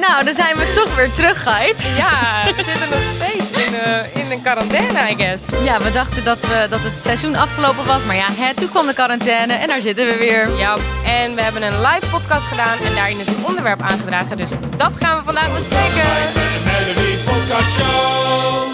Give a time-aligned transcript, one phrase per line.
[0.00, 1.90] Nou, dan zijn we toch weer terug, Geit.
[1.96, 5.46] Ja, we zitten nog steeds in, eh, in een quarantaine, I guess.
[5.64, 8.04] Ja, we dachten dat, we, dat het seizoen afgelopen was.
[8.04, 10.56] Maar ja, hè, toen kwam de quarantaine en daar zitten we weer.
[10.58, 14.36] Ja, en we hebben een live podcast gedaan en daarin is een onderwerp aangedragen.
[14.36, 16.08] Dus dat gaan we vandaag bespreken.
[16.64, 18.68] Melody Podcast Show.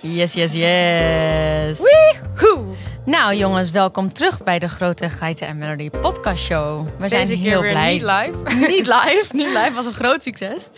[0.00, 1.78] Yes, yes, yes.
[1.78, 2.74] Woehoe!
[3.04, 6.86] Nou jongens, welkom terug bij de Grote Geiten en Melody podcast show.
[6.98, 7.92] We zijn Deze keer heel weer blij.
[7.92, 8.56] niet live.
[8.76, 10.68] Niet live, niet live, was een groot succes.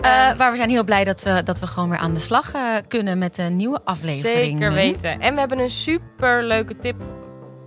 [0.00, 2.52] Eh, maar we zijn heel blij dat we, dat we gewoon weer aan de slag
[2.52, 4.48] eh, kunnen met een nieuwe aflevering.
[4.50, 5.20] Zeker weten.
[5.20, 6.96] En we hebben een super leuke tip,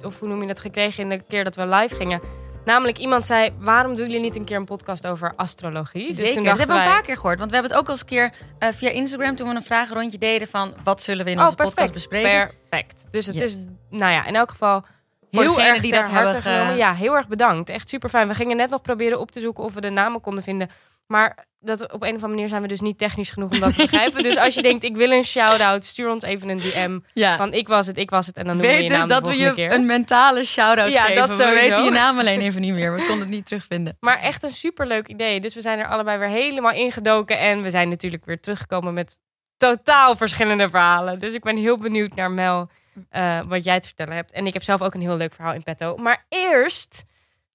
[0.06, 2.20] of hoe noem je dat, gekregen in de keer dat we live gingen.
[2.66, 6.08] Namelijk iemand zei, waarom doen jullie niet een keer een podcast over astrologie?
[6.08, 7.38] Dus Zeker, toen dat hebben we een paar keer gehoord.
[7.38, 9.36] Want we hebben het ook al eens een keer eh, via Instagram...
[9.36, 10.74] toen we een vragenrondje deden van...
[10.84, 12.52] wat zullen we in Oh, onze podcast bespreken?
[12.70, 13.06] Perfect.
[13.12, 13.44] Dus het Yes.
[13.44, 13.58] is,
[13.90, 14.86] nou ja, in elk geval
[15.32, 16.76] heel erg die dat hebben ge- genomen.
[16.78, 17.70] Ja, heel erg bedankt.
[17.70, 18.28] Echt super fijn.
[18.28, 20.70] We gingen net nog proberen op te zoeken of we de namen konden vinden.
[21.08, 23.74] Maar dat, op een of andere manier zijn we dus niet technisch genoeg om dat
[23.74, 24.24] te begrijpen.
[24.24, 27.00] Dus als je denkt, ik wil een shout-out, stuur ons even een DM.
[27.14, 27.38] Ja.
[27.38, 28.38] Van ik was het, ik was het.
[28.38, 29.72] En dan noemen we Weet je dus naam de dat we je keer.
[29.74, 31.16] een mentale shout-out Ja, geven.
[31.16, 31.60] dat we sowieso.
[31.60, 32.94] weten je naam alleen even niet meer.
[32.94, 33.98] We konden het niet terugvinden.
[34.00, 35.40] Maar echt een superleuk idee.
[35.40, 37.40] Dus we zijn er allebei weer helemaal ingedoken.
[37.40, 39.20] En we zijn natuurlijk weer teruggekomen met
[39.58, 41.20] totaal verschillende verhalen.
[41.20, 42.70] Dus ik ben heel benieuwd naar Mel,
[43.10, 44.32] eh, wat jij te vertellen hebt.
[44.32, 45.96] En ik heb zelf ook een heel leuk verhaal in petto.
[45.96, 47.04] Maar eerst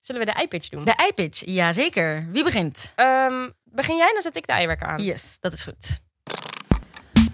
[0.00, 0.84] zullen we de iPitch doen.
[0.84, 2.26] De iPitch, jazeker.
[2.30, 2.92] Wie begint?
[2.96, 5.02] Ehm, begin jij, dan zet ik de eiwerker aan.
[5.02, 6.00] Yes, dat is goed.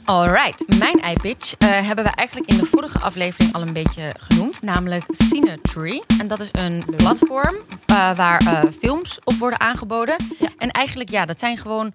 [0.05, 5.05] Alright, mijn eh hebben we eigenlijk in de vorige aflevering al een beetje genoemd, namelijk
[5.09, 6.03] Cinetree.
[6.19, 7.57] En dat is een platform
[7.87, 10.17] eh, waar eh, films op worden aangeboden.
[10.39, 10.49] Ja.
[10.59, 11.95] En eigenlijk, ja, dat zijn gewoon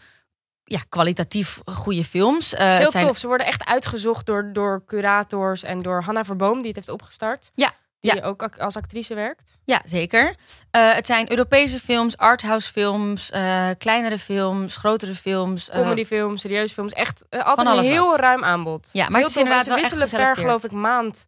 [0.63, 2.51] ja, kwalitatief goede films.
[2.51, 3.17] Het is heel het zijn, tof.
[3.17, 7.51] Ze worden echt uitgezocht door, door curators en door Hanna Verboom, die het heeft opgestart.
[7.55, 8.21] Ja, Die ja.
[8.21, 9.57] ook als actrice werkt.
[9.65, 10.35] Ja, zeker.
[10.71, 15.69] Eh, het zijn Europese films, arthouse films, eh, kleinere films, grotere films.
[15.69, 16.93] eh, Comedyfilms, serieuze films.
[16.93, 18.19] Echt altijd een heel wat.
[18.19, 18.89] ruim aanbod.
[18.93, 21.25] Ja, maar het is Ze wisselen per, geloof ik, maand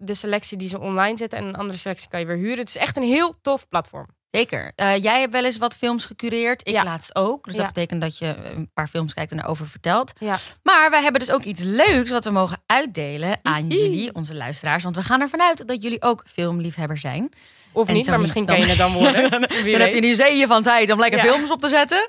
[0.00, 1.38] de selectie die ze online zetten.
[1.38, 2.58] En een andere selectie kan je weer huren.
[2.58, 4.06] Het is echt een heel tof platform.
[4.34, 4.72] Zeker.
[4.74, 6.66] Eh, jij hebt wel eens wat films gecureerd.
[6.68, 6.84] Ik Ja.
[6.84, 7.44] laatst ook.
[7.44, 7.58] Dus Ja.
[7.62, 10.12] dat betekent dat je een paar films kijkt en erover vertelt.
[10.18, 10.38] Ja.
[10.62, 13.82] Maar wij hebben dus ook iets leuks wat we mogen uitdelen aan Hihi.
[13.82, 14.82] jullie, onze luisteraars.
[14.82, 17.32] Want we gaan ervan uit dat jullie ook filmliefhebber zijn.
[17.72, 19.30] Of En niet, maar misschien kan je het dan worden.
[19.30, 19.40] dan
[19.80, 22.08] heb je nu zeeën van tijd om lekker films op te zetten.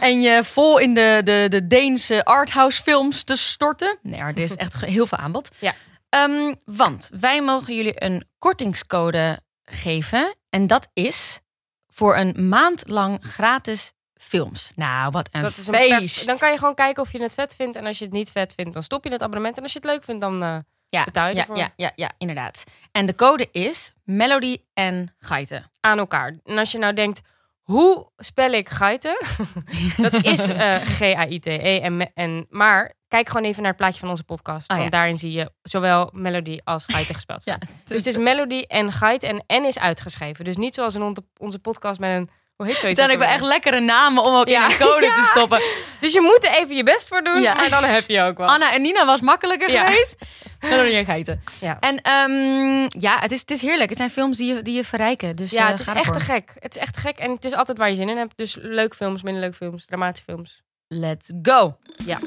[0.00, 3.98] en je vol in de, de, de Deense arthouse films te storten.
[4.02, 5.48] Nee, er is echt heel veel aanbod.
[5.58, 5.72] Ja.
[6.08, 10.34] Ehm, want wij mogen jullie een kortingscode geven.
[10.56, 11.40] En dat is
[11.88, 14.72] voor een maand lang gratis films.
[14.74, 16.26] Nou, wat een Dat is een perf- feest.
[16.26, 17.76] dan kan je gewoon kijken of je het vet vindt.
[17.76, 19.56] En als je het niet vet vindt, dan stop je het abonnement.
[19.56, 20.56] En als je het leuk vindt, dan eh,
[20.88, 21.56] ja, betaal je ja, ervoor.
[21.56, 22.64] ja, ja, ja, inderdaad.
[22.92, 25.70] En de code is Melody en Geiten.
[25.80, 26.34] aan elkaar.
[26.44, 27.20] En als je nou denkt,
[27.62, 29.16] hoe spel ik geiten?
[30.10, 31.78] dat is eh, G-A-I-T-E.
[31.80, 34.62] En, en, maar kijk gewoon even naar het plaatje van onze podcast.
[34.70, 34.98] Oh, want ja.
[34.98, 37.44] daarin zie je zowel Melody als geiten gespeeld.
[37.44, 37.58] Ja.
[37.84, 40.44] Dus het is Melody en geiten en N is uitgeschreven.
[40.44, 42.30] Dus niet zoals in onze, onze podcast met een...
[42.56, 42.98] Hoe heet zoiets?
[43.00, 44.64] Zijn ook ook wel echt lekkere namen om ook Ja.
[44.64, 45.60] in een code te stoppen.
[46.00, 47.54] Dus je moet er even je best voor doen, Ja.
[47.54, 48.46] maar dan heb je ook wel.
[48.46, 50.16] Anna en Nina was makkelijker geweest.
[50.60, 51.40] Dan dan jij geiten.
[51.60, 51.76] Ja.
[51.80, 53.88] En ehm, ja, het is, het is heerlijk.
[53.88, 55.32] Het zijn films die je, die je verrijken.
[55.34, 56.52] Dus, Ja, eh, het is echt te gek.
[56.58, 58.32] Het is echt gek en het is altijd waar je zin in hebt.
[58.36, 60.62] Dus leuk films, minder leuk films, dramatische films.
[60.88, 61.76] Let's go.
[62.04, 62.18] Ja.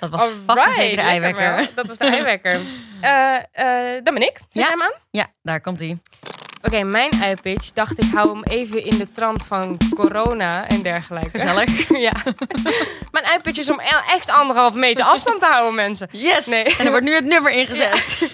[0.00, 1.68] Dat was vast zeker de eiwekker.
[1.74, 2.60] Dat was de eiwekker.
[3.00, 4.36] Eh, eh, dan ben ik.
[4.36, 4.60] Zet Ja.
[4.60, 4.92] jij hem aan?
[5.10, 5.98] Ja, daar komt hij.
[6.62, 11.30] Oké, mijn iPitch dacht ik hou hem even in de trant van corona en dergelijke.
[11.30, 11.88] Gezellig.
[12.08, 12.12] ja.
[13.10, 16.08] mijn iPitch is om e- echt anderhalf meter afstand te houden, mensen.
[16.12, 16.46] Yes.
[16.46, 16.76] Nee.
[16.76, 18.18] En er wordt nu het nummer ingezet.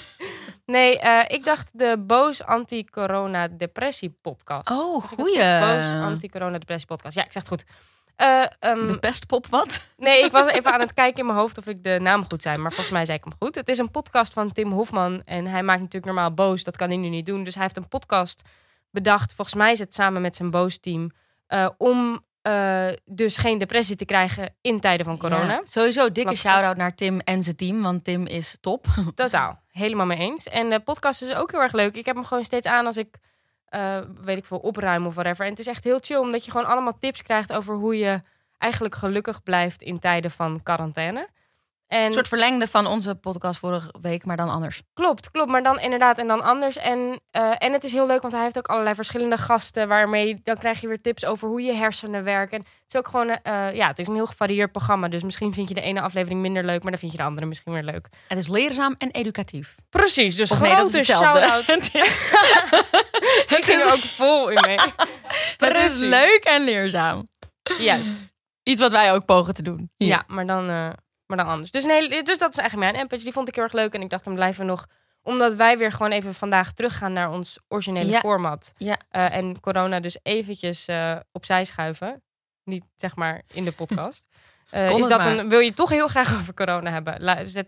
[0.66, 4.70] Nee, eh, ik dacht de Boos Anti-Corona Depressie podcast.
[4.70, 5.58] Oh, goeie.
[5.60, 7.14] Boos Anti-Corona Depressie podcast.
[7.16, 7.64] Ja, ik zeg het goed.
[8.16, 9.84] Eh, ehm, De pestpop wat?
[9.96, 12.42] Nee, ik was even aan het kijken in mijn hoofd of ik de naam goed
[12.42, 12.56] zei.
[12.56, 13.54] Maar volgens mij zei ik hem goed.
[13.54, 15.22] Het is een podcast van Tim Hofman.
[15.24, 16.64] En hij maakt natuurlijk normaal boos.
[16.64, 17.44] Dat kan hij nu niet doen.
[17.44, 18.42] Dus hij heeft een podcast
[18.90, 19.34] bedacht.
[19.34, 21.10] Volgens mij is het samen met zijn boos team.
[21.46, 25.52] eh, om eh, dus geen depressie te krijgen in tijden van corona.
[25.52, 27.82] Ja, sowieso dikke shout-out naar Tim en zijn team.
[27.82, 28.86] Want Tim is top.
[29.14, 29.60] Totaal.
[29.70, 30.46] Helemaal mee eens.
[30.46, 31.96] En de podcast is ook heel erg leuk.
[31.96, 33.16] Ik heb hem gewoon steeds aan als ik,
[33.66, 35.44] eh, weet ik veel, opruim of whatever.
[35.44, 36.18] En het is echt heel chill.
[36.18, 38.20] Omdat je gewoon allemaal tips krijgt over hoe je
[38.58, 41.28] eigenlijk gelukkig blijft in tijden van quarantaine.
[41.86, 44.82] En Een soort verlengde van onze podcast vorige week, maar dan anders.
[44.94, 45.50] Klopt, klopt.
[45.50, 46.76] Maar dan inderdaad en dan anders.
[46.76, 49.88] En, eh, en het is heel leuk, want hij heeft ook allerlei verschillende gasten.
[49.88, 52.58] Waarmee dan krijg je weer tips over hoe je hersenen werken.
[52.58, 55.08] En het is ook gewoon, eh, ja, het is een heel gevarieerd programma.
[55.08, 57.46] Dus misschien vind je de ene aflevering minder leuk, maar dan vind je de andere
[57.46, 58.08] misschien weer leuk.
[58.28, 59.74] Het is leerzaam en educatief.
[59.90, 61.68] Precies, dus Of nee, dat is grote shout-out.
[63.58, 64.78] Ik ging er ook vol in mee.
[65.68, 67.26] het is leuk en leerzaam.
[67.78, 68.14] Juist.
[68.62, 69.90] Iets wat wij ook pogen te doen.
[69.96, 70.08] Hier.
[70.08, 70.88] Ja, maar dan, eh,
[71.26, 71.70] maar dan anders.
[71.70, 73.22] Dus, een hele, dus dat is eigenlijk mijn empage.
[73.22, 73.94] Die vond ik heel erg leuk.
[73.94, 74.86] En ik dacht, dan blijven we nog...
[75.22, 78.20] Omdat wij weer gewoon even vandaag teruggaan naar ons originele Ja.
[78.20, 78.72] format.
[78.76, 78.96] Ja.
[79.10, 82.22] Eh, en corona dus eventjes eh, opzij schuiven.
[82.64, 84.26] Niet zeg maar in de podcast.
[84.70, 85.38] Eh, is het dat maar.
[85.38, 87.22] een, wil je toch heel graag over corona hebben?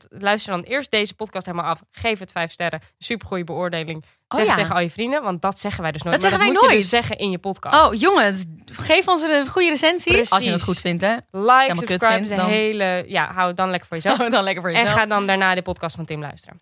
[0.08, 1.80] Luister dan eerst deze podcast helemaal af.
[1.90, 2.80] Geef het vijf sterren.
[2.98, 4.04] Supergoeie beoordeling.
[4.28, 4.52] Oh zeg ja.
[4.52, 6.20] het tegen al je vrienden, want dat zeggen wij dus nooit.
[6.20, 7.04] Dat maar zeggen dat wij moet je dus nooit.
[7.04, 7.86] zeggen in je podcast.
[7.86, 10.18] Oh, jongens, geef ons een goede recensie.
[10.18, 11.14] Als je het goed vindt, hè.
[11.30, 13.04] like, subscribe, vindt, de dan- hele...
[13.06, 14.16] Ja, hou het dan lekker voor jezelf.
[14.30, 14.96] dan lekker voor en jezelf.
[14.98, 16.60] ga dan daarna de podcast van Tim luisteren.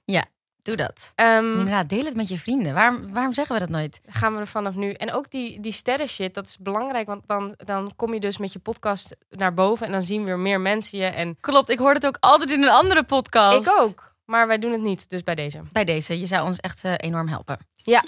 [0.67, 1.13] Doe dat.
[1.15, 2.75] Ehm, Inderdaad, deel het met je vrienden.
[2.75, 4.01] Waarom, waarom zeggen we dat nooit?
[4.07, 4.91] gaan we er vanaf nu.
[4.93, 7.07] En ook die, die sterren shit, dat is belangrijk.
[7.07, 9.87] Want dan, dan kom je dus met je podcast naar boven.
[9.87, 11.05] En dan zien weer meer mensen je.
[11.05, 13.67] En Klopt, ik hoor het ook altijd in een andere podcast.
[13.67, 14.15] ik ook.
[14.25, 15.61] Maar wij doen het niet, dus bij deze.
[15.73, 17.59] Bij deze, je zou ons echt eh, enorm helpen.
[17.75, 18.03] Ja.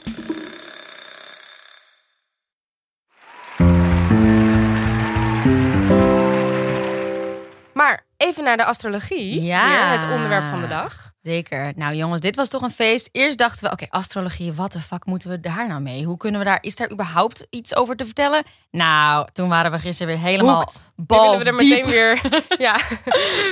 [7.75, 9.43] Maar even naar de astrologie.
[9.43, 9.99] Ja.
[9.99, 11.13] Het onderwerp van de dag.
[11.29, 11.73] Zeker.
[11.77, 13.09] Nou jongens, dit was toch een feest.
[13.13, 16.05] Eerst dachten we, oké, astrologie, wat de fuck moeten we daar nou mee?
[16.05, 18.45] Hoe kunnen we daar, is daar überhaupt iets over te vertellen?
[18.71, 20.69] Nou, toen waren we gisteren weer helemaal
[21.07, 22.21] willen we er meteen weer...
[22.59, 22.77] ja,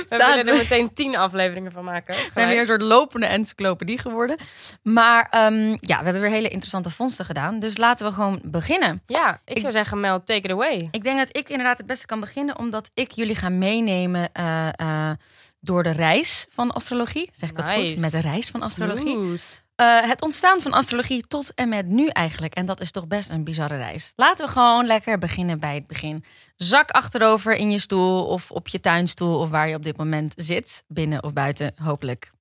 [0.07, 2.15] we willen er meteen tien afleveringen van maken.
[2.15, 4.37] We zijn weer een soort lopende encyclopedie geworden.
[4.83, 7.59] Maar ehm, ja, we hebben weer hele interessante vondsten gedaan.
[7.59, 9.01] Dus laten we gewoon beginnen.
[9.05, 10.87] Ja, ik, Ik- zou zeggen, Mel, take it away.
[10.91, 14.67] Ik denk dat ik inderdaad het beste kan beginnen, omdat ik jullie ga meenemen eh,
[14.67, 15.11] eh,
[15.59, 17.29] door de reis van astrologie.
[17.37, 17.89] Zeg ik dat Nice.
[17.89, 17.99] goed?
[17.99, 19.39] Met de reis van astrologie.
[19.75, 22.53] Eh, het ontstaan van astrologie tot en met nu eigenlijk.
[22.55, 24.13] En dat is toch best een bizarre reis.
[24.15, 26.23] Laten we gewoon lekker beginnen bij het begin.
[26.55, 30.33] Zak achterover in je stoel of op je tuinstoel of waar je op dit moment
[30.37, 30.83] zit.
[30.87, 32.31] Binnen of buiten, hopelijk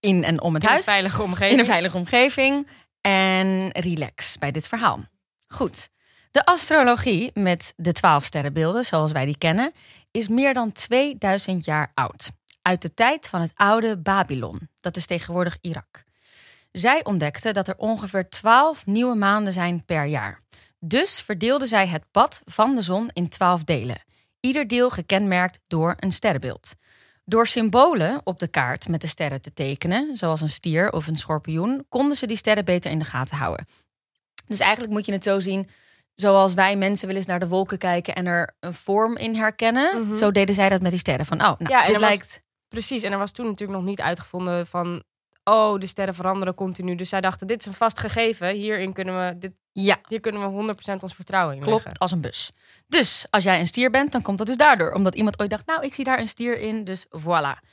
[0.00, 0.84] in en om het In een huis.
[0.84, 1.52] veilige omgeving.
[1.52, 2.66] In een veilige omgeving.
[3.00, 5.04] En relax bij dit verhaal.
[5.48, 5.88] Goed.
[6.30, 9.72] De astrologie met de twaalf sterrenbeelden, zoals wij die kennen,
[10.10, 12.30] is meer dan 2000 jaar oud.
[12.62, 14.68] Uit de tijd van het oude Babylon.
[14.80, 16.04] Dat is tegenwoordig Irak.
[16.72, 20.40] Zij ontdekte dat er ongeveer 12 nieuwe maanden zijn per jaar.
[20.78, 24.02] Dus verdeelden zij het pad van de zon in 12 delen.
[24.40, 26.74] Ieder deel gekenmerkt door een sterrenbeeld.
[27.24, 31.16] Door symbolen op de kaart met de sterren te tekenen, zoals een stier of een
[31.16, 33.66] schorpioen, konden ze die sterren beter in de gaten houden.
[34.46, 35.68] Dus eigenlijk moet je het zo zien,
[36.14, 40.06] zoals wij mensen wel eens naar de wolken kijken en er een vorm in herkennen.
[40.06, 40.16] Mhm.
[40.16, 41.26] Zo deden zij dat met die sterren.
[41.26, 42.42] Van, oh, nou, Ja, dit lijkt...
[42.72, 45.02] Precies, en er was toen natuurlijk nog niet uitgevonden van...
[45.44, 46.94] oh, de sterren veranderen continu.
[46.94, 48.48] Dus zij dachten, dit is een vast gegeven.
[48.54, 51.82] Hierin kunnen we, dit, Ja, hier kunnen we 100% ons vertrouwen in leggen.
[51.82, 52.50] klopt, als een bus.
[52.86, 54.92] Dus als jij een stier bent, dan komt dat dus daardoor.
[54.92, 57.68] Omdat iemand ooit dacht, nou, ik zie daar een stier in, dus voilà.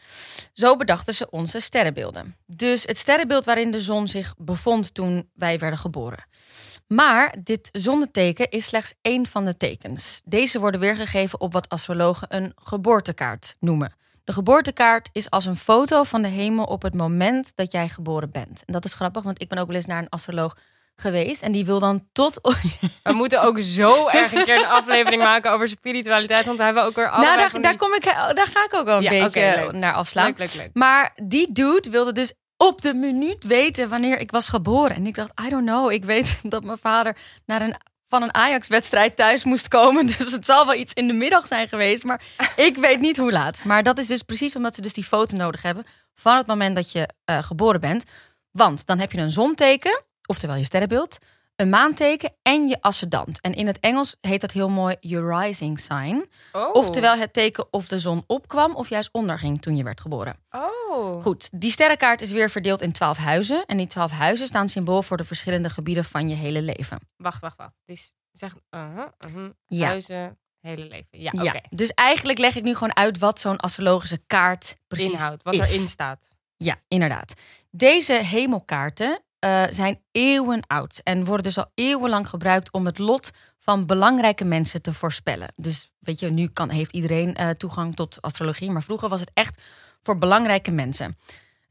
[0.53, 2.35] Zo bedachten ze onze sterrenbeelden.
[2.45, 6.23] Dus het sterrenbeeld waarin de zon zich bevond toen wij werden geboren.
[6.87, 10.21] Maar dit zonneteken is slechts één van de tekens.
[10.25, 13.93] Deze worden weergegeven op wat astrologen een geboortekaart noemen.
[14.29, 18.31] De geboortekaart is als een foto van de hemel op het moment dat jij geboren
[18.31, 18.63] bent.
[18.65, 20.55] En dat is grappig, want ik ben ook wel eens naar een astroloog
[20.95, 21.41] geweest.
[21.41, 22.39] En die wil dan tot
[23.03, 26.45] We moeten ook zo erg een keer een aflevering maken over spiritualiteit.
[26.45, 28.03] Want daar hebben we ook weer Nou, daar, daar, kom ik,
[28.33, 30.25] daar ga ik ook wel een Ja, beetje naar afslaan.
[30.25, 30.69] Leuk, leuk, leuk.
[30.73, 34.95] Maar die dude wilde dus op de minuut weten wanneer ik was geboren.
[34.95, 35.91] En ik dacht, I don't know.
[35.91, 37.75] Ik weet dat mijn vader naar een,
[38.09, 40.05] van een Ajax-wedstrijd thuis moest komen.
[40.17, 42.03] Dus het zal wel iets in de middag zijn geweest.
[42.03, 42.21] Maar
[42.67, 43.63] ik weet niet hoe laat.
[43.65, 45.85] Maar dat is dus precies omdat ze dus die foto nodig hebben...
[46.15, 48.03] van het moment dat je eh, geboren bent.
[48.51, 51.17] Want dan heb je een zonteken, oftewel je sterrenbeeld...
[51.59, 53.41] een maanteken en je ascendant.
[53.41, 56.25] En in het Engels heet dat heel mooi your rising sign.
[56.51, 56.73] Oh.
[56.73, 60.35] Oftewel het teken of de zon opkwam of juist onderging toen je werd geboren.
[60.49, 61.21] Oh.
[61.21, 63.65] Goed, die sterrenkaart is weer verdeeld in twaalf huizen.
[63.65, 66.99] En die twaalf huizen staan symbool voor de verschillende gebieden van je hele leven.
[67.17, 67.81] Wacht, wacht, wacht.
[67.85, 69.87] Het is zeg, uh-huh, uh-huh, Ja.
[69.87, 71.07] huizen, hele leven.
[71.11, 75.53] Ja, dus eigenlijk leg ik nu gewoon uit wat zo'n astrologische kaart precies Inhoud, wat
[75.53, 75.73] is.
[75.73, 76.27] erin staat.
[76.57, 77.33] Ja, inderdaad.
[77.71, 83.29] Deze hemelkaarten eh, zijn eeuwen oud en worden dus al eeuwenlang gebruikt om het lot
[83.59, 85.53] van belangrijke mensen te voorspellen.
[85.55, 89.31] Dus weet je, nu kan, heeft iedereen eh, toegang tot astrologie, maar vroeger was het
[89.33, 89.61] echt
[90.03, 91.17] voor belangrijke mensen.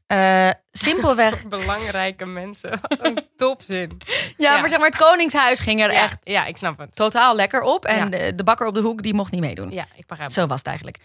[0.07, 1.47] Eh, simpelweg.
[1.47, 2.79] Belangrijke mensen.
[3.01, 3.97] Een topzin.
[4.37, 4.59] ja, Ja.
[4.59, 6.95] maar zeg maar, het Koningshuis ging er Ja, echt ja, ik snap het.
[6.95, 7.85] totaal lekker op.
[7.85, 8.05] En Ja.
[8.05, 9.69] de, de bakker op de hoek, die mocht niet meedoen.
[9.69, 10.39] Ja, ik begrijp het.
[10.39, 10.97] Zo was het eigenlijk.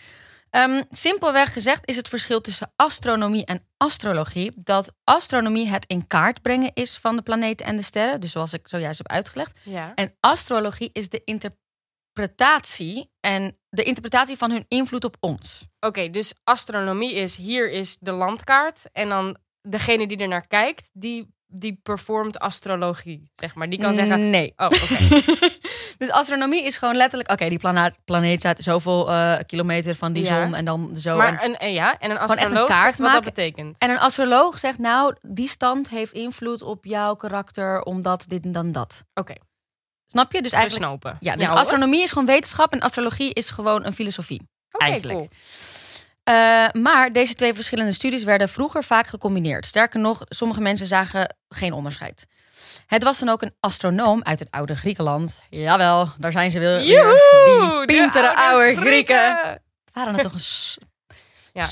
[0.54, 6.42] Ehm, simpelweg gezegd is het verschil tussen astronomie en astrologie dat astronomie het in kaart
[6.42, 9.60] brengen is van de planeten en de sterren, dus zoals ik zojuist heb uitgelegd.
[9.62, 9.94] Ja.
[9.94, 15.66] En astrologie is de interpretatie en de interpretatie van hun invloed op ons.
[15.80, 18.88] Oké, dus astronomie is hier is de landkaart.
[18.92, 23.68] En dan degene die er naar kijkt, die die performt astrologie, zeg maar.
[23.68, 24.52] Die kan zeggen, Nee.
[24.56, 25.22] oh, oké.
[25.98, 27.30] Dus astronomie is gewoon letterlijk...
[27.30, 30.42] Oké, die planeet, planeet staat zoveel eh, kilometer van die Ja.
[30.42, 31.10] zon en dan zo.
[31.10, 33.78] en, Maar een, en ja, en een echt een astroloog kaart zegt wat dat betekent.
[33.78, 37.82] en een astroloog zegt nou, die stand heeft invloed op jouw karakter...
[37.82, 39.04] omdat dit en dan dat.
[39.14, 39.34] Oké,
[40.06, 40.42] Snap je?
[40.42, 41.14] Dus eigenlijk...
[41.20, 44.48] Ja, dus astronomie is gewoon wetenschap en astrologie is gewoon een filosofie.
[44.72, 45.18] Oké, eigenlijk.
[45.18, 45.28] cool.
[46.24, 46.34] Eh,
[46.72, 49.66] maar deze twee verschillende studies werden vroeger vaak gecombineerd.
[49.66, 52.26] Sterker nog, sommige mensen zagen geen onderscheid.
[52.86, 55.42] Het was dan ook een astronoom uit het oude Griekenland.
[55.50, 56.82] Jawel, daar zijn ze weer.
[56.84, 58.82] Joehoe, Die pintere de oude Grieken.
[58.82, 59.62] Grieken.
[59.92, 60.82] Waren het toch een
[61.52, 61.66] Ja.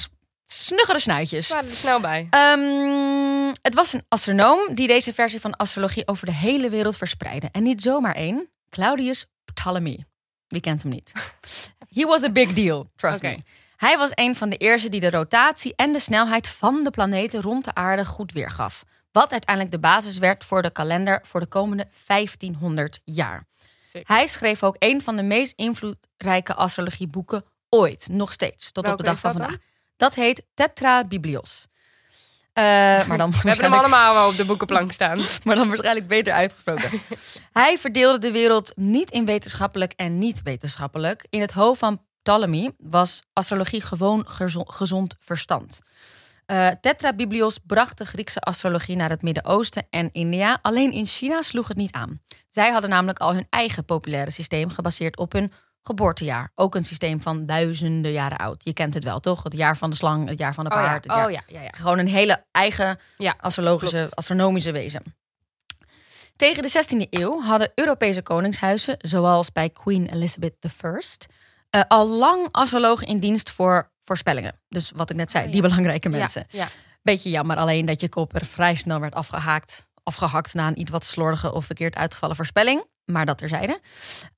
[0.45, 1.49] snuggere snuitjes.
[1.49, 2.27] We waren er snel bij.
[2.31, 7.49] Ehm, het was een astronoom die deze versie van astrologie over de hele wereld verspreidde.
[7.53, 10.05] En niet zomaar één, Claudius Ptolemy.
[10.49, 11.13] Wie kent hem niet?
[11.95, 13.39] He was a big deal, trust me.
[13.83, 17.41] Hij was een van de eerste die de rotatie en de snelheid van de planeten
[17.41, 18.85] rond de aarde goed weergaf.
[19.13, 23.47] Wat uiteindelijk de basis werd voor de kalender voor de komende 1500 jaar.
[23.83, 24.09] Sick.
[24.09, 29.05] Hij schreef ook een van de meest invloedrijke astrologieboeken ooit, nog steeds, tot Welke op
[29.05, 29.59] de dag van dat vandaag.
[29.59, 29.69] dan?
[29.97, 31.67] Dat heet Tetra Biblios.
[32.53, 32.65] Eh,
[33.09, 35.19] maar, dan We hebben hem allemaal wel op de boekenplank staan.
[35.45, 36.91] maar dan waarschijnlijk beter uitgesproken.
[37.53, 41.27] Hij verdeelde de wereld niet in wetenschappelijk en niet wetenschappelijk.
[41.31, 45.81] In het hoofd van Ptolemy was astrologie gewoon gezo- gezond verstand.
[46.47, 50.59] Eh Tetrabiblios bracht de Griekse astrologie naar het Midden-Oosten en India.
[50.63, 52.21] Alleen in China sloeg het niet aan.
[52.51, 55.53] Zij hadden namelijk al hun eigen populaire systeem gebaseerd op hun
[55.83, 56.53] geboortejaar.
[56.55, 58.65] Ook een systeem van duizenden jaren oud.
[58.65, 59.43] Je kent het wel, toch?
[59.43, 61.09] Het jaar van de slang, het jaar van de Oh paard.
[61.09, 61.71] oh ja, ja, ja.
[61.71, 62.99] gewoon een hele eigen
[63.39, 64.17] astrologische, klopt.
[64.17, 65.03] astronomische wezen.
[66.37, 71.27] Tegen de 16e eeuw hadden Europese koningshuizen, zoals bij Queen Elizabeth I,
[71.73, 74.61] eh, al lang astrologen in dienst voor voorspellingen.
[74.69, 75.55] Dus wat ik net zei, Oh ja.
[75.61, 76.47] die belangrijke Ja, mensen.
[76.51, 76.67] Ja,
[77.03, 80.91] Beetje jammer alleen dat je kop er vrij snel werd afgehaakt, afgehakt na een iets
[80.91, 82.85] wat slordige of verkeerd uitgevallen voorspelling.
[83.05, 83.81] Maar dat terzijde.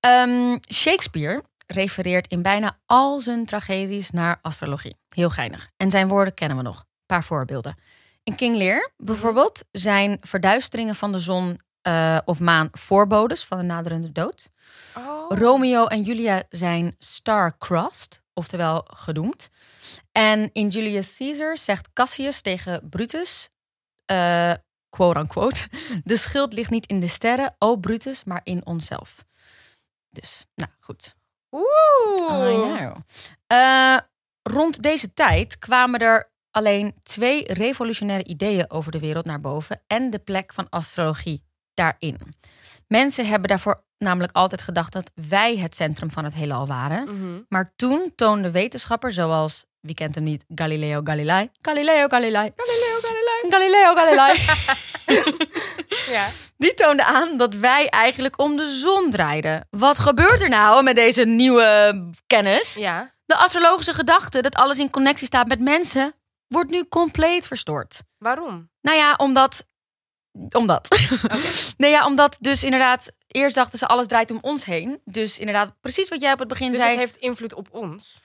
[0.00, 4.96] Ehm Shakespeare refereert in bijna al zijn tragedies naar astrologie.
[5.08, 5.68] Heel geinig.
[5.76, 6.76] En zijn woorden kennen we nog.
[6.78, 7.76] Een paar voorbeelden.
[8.22, 13.64] In King Lear bijvoorbeeld zijn verduisteringen van de zon eh, of maan voorbodes van de
[13.64, 14.50] naderende dood.
[14.96, 15.38] Oh.
[15.38, 19.48] Romeo en Julia zijn star-crossed, oftewel gedoemd.
[20.12, 23.48] En in Julius Caesar zegt Cassius tegen Brutus,
[24.04, 24.52] eh
[24.88, 25.68] quote unquote,
[26.04, 29.24] de schuld ligt niet in de sterren, o Brutus, maar in onszelf.
[30.10, 31.14] Dus, nou goed.
[31.50, 32.76] Oeh.
[32.76, 32.96] Know.
[33.46, 33.98] Eh,
[34.42, 40.10] rond deze tijd kwamen er alleen twee revolutionaire ideeën over de wereld naar boven en
[40.10, 41.42] de plek van astrologie
[41.74, 42.18] daarin.
[42.88, 47.02] Mensen hebben daarvoor namelijk altijd gedacht dat wij het centrum van het heelal waren.
[47.02, 47.40] Mhm.
[47.48, 51.50] Maar toen toonden wetenschappers zoals, wie kent hem niet, Galileo Galilei.
[51.62, 52.52] Galileo Galilei.
[52.56, 53.50] Galileo Galilei.
[53.54, 54.38] Galileo Galilei.
[56.06, 56.28] Ja.
[56.56, 59.66] Die toonde aan dat wij eigenlijk om de zon draaiden.
[59.70, 61.94] Wat gebeurt er nou met deze nieuwe
[62.26, 62.74] kennis?
[62.74, 63.14] Ja.
[63.24, 66.14] De astrologische gedachte dat alles in connectie staat met mensen
[66.48, 68.02] wordt nu compleet verstoord.
[68.18, 68.70] Waarom?
[68.80, 69.66] Nou ja, omdat.
[70.50, 70.88] Omdat.
[71.76, 73.12] nee, ja, omdat dus inderdaad.
[73.26, 75.00] Eerst dachten ze alles draait om ons heen.
[75.04, 76.90] Dus inderdaad, precies wat jij op het begin Dus zei.
[76.90, 78.20] het heeft invloed op ons.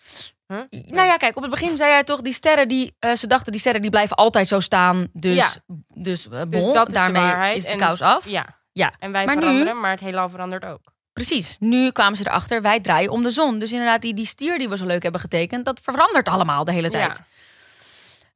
[0.48, 0.60] Huh?
[0.70, 2.96] Nou ja, kijk, op het begin zei jij toch die sterren die.
[3.00, 5.08] eh, ze dachten die sterren die blijven altijd zo staan.
[5.13, 5.48] Dus, Ja.
[5.88, 7.58] dus, Dus bon, dat is de daarmee waarheid.
[7.58, 8.25] is de En- kous af.
[8.28, 8.46] Ja.
[8.72, 8.94] Ja.
[9.00, 10.82] En wij Maar nu- veranderen, maar het heelal verandert ook.
[11.13, 11.56] Precies.
[11.60, 13.60] Nu kwamen ze erachter, wij draaien om de zon.
[13.60, 16.72] Dus inderdaad, die, die stier die we zo leuk hebben getekend, dat verandert allemaal de
[16.72, 17.22] hele tijd.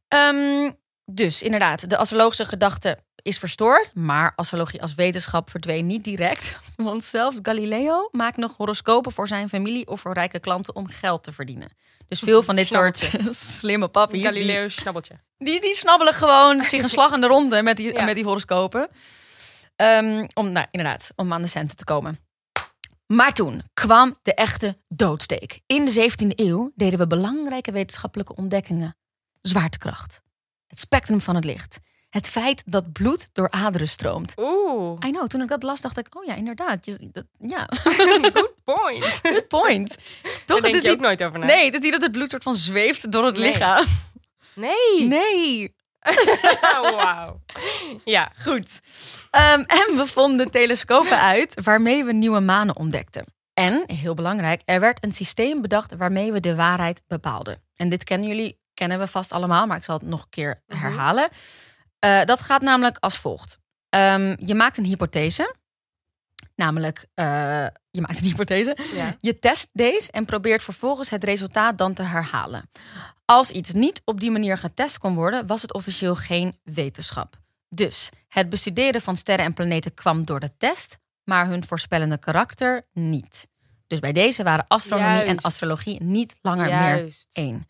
[0.07, 0.71] Ehm,
[1.05, 3.95] dus inderdaad, de astrologische gedachte is verstoord.
[3.95, 6.59] Maar astrologie als wetenschap verdween niet direct.
[6.75, 11.23] Want zelfs Galileo maakt nog horoscopen voor zijn familie of voor rijke klanten om geld
[11.23, 11.69] te verdienen.
[12.07, 15.19] Dus veel van dit soort slimme pappies, Galileo snabbeltje.
[15.37, 18.03] die, die snabbelen gewoon zich een slag in de ronde met die, Ja.
[18.05, 18.87] met die horoscopen.
[19.75, 22.19] Ehm, om, nou, inderdaad, om aan de centen te komen.
[23.07, 25.59] Maar toen kwam de echte doodsteek.
[25.65, 28.95] In de 17e eeuw deden we belangrijke wetenschappelijke ontdekkingen.
[29.41, 30.21] Zwaartekracht.
[30.67, 31.79] Het spectrum van het licht.
[32.13, 34.33] Het feit dat bloed door aderen stroomt.
[34.37, 36.85] Oeh, I know, toen ik dat las dacht ik, oh ja, inderdaad.
[36.85, 37.67] Je, dat, ja,
[38.63, 39.05] point.
[39.23, 39.89] good point.
[40.21, 41.45] Toch, Daar het denk je ook niet, nooit over na.
[41.45, 43.51] nee, het is niet dat het bloed soort van zweeft door het Nee.
[43.51, 43.85] lichaam.
[44.55, 45.07] Nee.
[45.07, 45.73] Nee.
[46.81, 47.39] Wauw.
[48.05, 48.31] Ja.
[48.41, 48.79] Goed.
[49.31, 53.33] Ehm, en we vonden telescopen uit waarmee we nieuwe manen ontdekten.
[53.53, 57.59] En, heel belangrijk, er werd een systeem bedacht waarmee we de waarheid bepaalden.
[57.75, 60.61] En dit kennen jullie, kennen we vast allemaal, maar ik zal het nog een keer
[60.67, 60.79] Mhm.
[60.79, 61.29] herhalen.
[62.03, 63.59] Eh, dat gaat namelijk als volgt.
[63.89, 65.55] Ehm, je maakt een hypothese.
[66.55, 67.25] Namelijk, eh,
[67.91, 68.77] je maakt een hypothese.
[68.93, 69.15] ja.
[69.19, 72.69] Je test deze en probeert vervolgens het resultaat dan te herhalen.
[73.25, 77.39] Als iets niet op die manier getest kon worden, was het officieel geen wetenschap.
[77.69, 82.85] Dus het bestuderen van sterren en planeten kwam door de test, maar hun voorspellende karakter
[82.93, 83.47] niet.
[83.87, 87.67] Dus bij deze waren astronomie en astrologie niet langer meer één.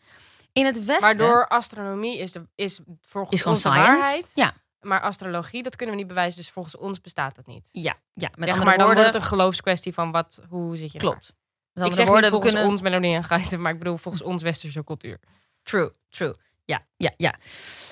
[0.54, 3.80] In het westen Waardoor astronomie is, de, is volgens is gewoon science.
[3.90, 4.32] waarheid.
[4.34, 6.40] Ja, Maar astrologie, dat kunnen we niet bewijzen.
[6.40, 7.68] Dus volgens ons bestaat dat niet.
[7.72, 8.30] ja, ja.
[8.36, 11.32] Met maar dan woorden, wordt het een geloofskwestie van wat, hoe zit je klopt.
[11.72, 14.22] Met Ik zeg woorden, niet volgens kunnen ons Melanie en Geiten, maar ik bedoel volgens
[14.22, 15.18] ons westerse cultuur.
[15.62, 16.34] True, true.
[16.64, 17.34] Ja, ja, ja.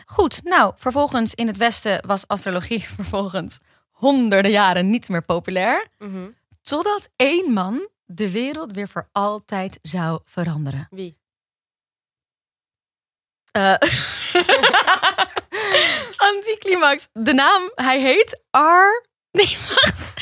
[0.04, 3.58] Goed, nou, vervolgens in het Westen was astrologie vervolgens
[3.90, 5.86] honderden jaren niet meer populair.
[5.98, 6.28] Mhm.
[6.62, 10.86] Totdat één man de wereld weer voor altijd zou veranderen.
[10.90, 11.20] Wie?
[13.52, 13.74] Eh
[16.30, 17.08] Anticlimax.
[17.12, 19.06] De naam, hij heet R...
[19.30, 20.12] Nee, wacht.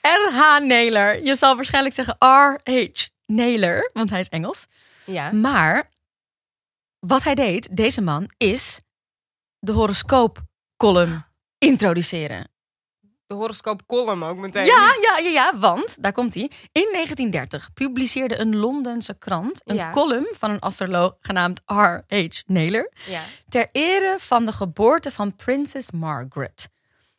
[0.00, 0.58] R.H.
[0.58, 1.22] Naylor.
[1.22, 3.06] Je zal waarschijnlijk zeggen R.H.
[3.26, 4.66] Naylor, want hij is Engels.
[5.04, 5.32] Ja.
[5.32, 5.90] Maar
[6.98, 8.80] wat hij deed, deze man, is
[9.58, 11.24] de horoscoop-column
[11.58, 12.50] introduceren.
[13.30, 14.64] De horoscoop column ook meteen.
[14.64, 16.42] Ja, ja, ja, ja, want, daar komt hij.
[16.72, 19.90] In 1930 publiceerde een Londense krant een Ja.
[19.90, 22.28] column van een astroloog genaamd R.H.
[22.46, 23.20] Naylor Ja.
[23.48, 26.68] ter ere van de geboorte van prinses Margaret.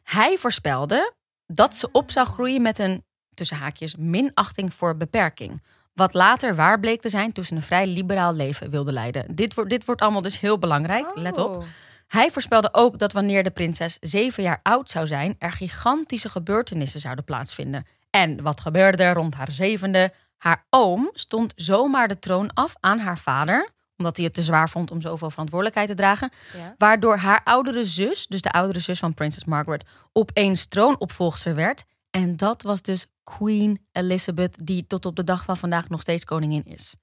[0.03, 1.13] Hij voorspelde
[1.47, 3.03] dat ze op zou groeien met een,
[3.33, 5.63] tussen haakjes, minachting voor beperking.
[5.93, 9.35] Wat later waar bleek te zijn toen ze een vrij liberaal leven wilde leiden.
[9.35, 11.63] Dit wordt, dit wordt allemaal dus heel belangrijk, let op.
[12.11, 16.99] Hij voorspelde ook dat wanneer de prinses zeven jaar oud zou zijn, er gigantische gebeurtenissen
[16.99, 17.85] zouden plaatsvinden.
[18.09, 20.13] En wat gebeurde er rond haar zevende?
[20.37, 24.69] Haar oom stond zomaar de troon af aan haar vader, omdat hij het te zwaar
[24.69, 26.31] vond om zoveel verantwoordelijkheid te dragen.
[26.57, 26.75] Ja.
[26.77, 31.83] Waardoor haar oudere zus, dus de oudere zus van prinses Margaret, opeens troonopvolgster werd.
[32.09, 36.25] En dat was dus Queen Elizabeth, die tot op de dag van vandaag nog steeds
[36.25, 36.95] koningin is.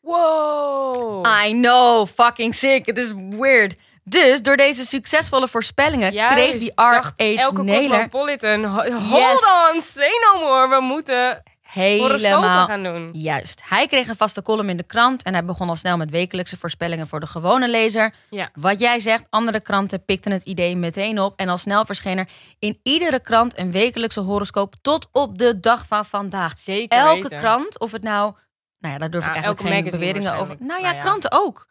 [0.00, 1.26] Wow.
[1.46, 2.86] I know, fucking sick.
[2.86, 3.76] Het is weird.
[4.08, 6.34] Dus door deze succesvolle voorspellingen Juist.
[6.34, 7.10] kreeg die R.H.
[7.16, 8.64] Elke cosmopolitan.
[8.64, 9.72] ho- Hold Yes.
[9.74, 10.68] on, say no more.
[10.68, 13.08] We moeten helemaal gaan doen.
[13.12, 13.60] juist.
[13.64, 16.56] Hij kreeg een vaste column in de krant en hij begon al snel met wekelijkse
[16.56, 18.14] voorspellingen voor de gewone lezer.
[18.30, 18.50] Ja.
[18.54, 22.28] Wat jij zegt, andere kranten pikten het idee meteen op en al snel verscheen er
[22.58, 26.56] in iedere krant een wekelijkse horoscoop tot op de dag van vandaag.
[26.56, 27.38] Zeker Elke weten.
[27.38, 28.34] krant, of het nou,
[28.78, 30.56] nou ja, daar durf ik Nou, eigenlijk geen beweringen over.
[30.58, 31.00] Nou ja, Nou ja.
[31.00, 31.66] kranten ook.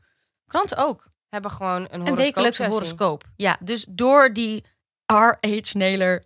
[0.48, 1.08] Kranten ook.
[1.30, 3.24] Hebben gewoon een Een horoscoop wekelijkse horoscoop.
[3.36, 4.64] Ja, dus door die
[5.06, 5.74] R.H.
[5.74, 6.24] Naylor